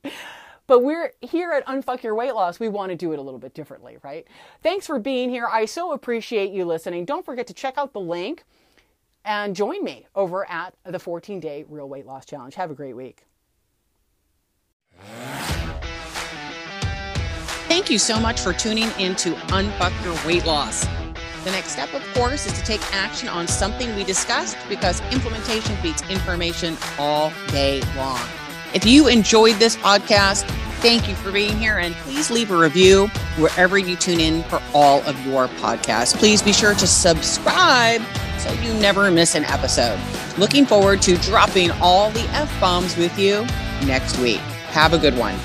[0.67, 2.59] but we're here at Unfuck Your Weight Loss.
[2.59, 4.27] We want to do it a little bit differently, right?
[4.63, 5.47] Thanks for being here.
[5.47, 7.05] I so appreciate you listening.
[7.05, 8.43] Don't forget to check out the link
[9.27, 12.55] and join me over at the 14 day Real Weight Loss Challenge.
[12.55, 13.25] Have a great week.
[17.67, 20.87] Thank you so much for tuning in to Unfuck Your Weight Loss.
[21.43, 25.77] The next step, of course, is to take action on something we discussed because implementation
[25.83, 28.19] beats information all day long.
[28.73, 30.49] If you enjoyed this podcast,
[30.81, 33.07] thank you for being here and please leave a review
[33.37, 36.15] wherever you tune in for all of your podcasts.
[36.15, 38.01] Please be sure to subscribe
[38.37, 39.99] so you never miss an episode.
[40.37, 43.45] Looking forward to dropping all the F bombs with you
[43.85, 44.39] next week.
[44.69, 45.35] Have a good one.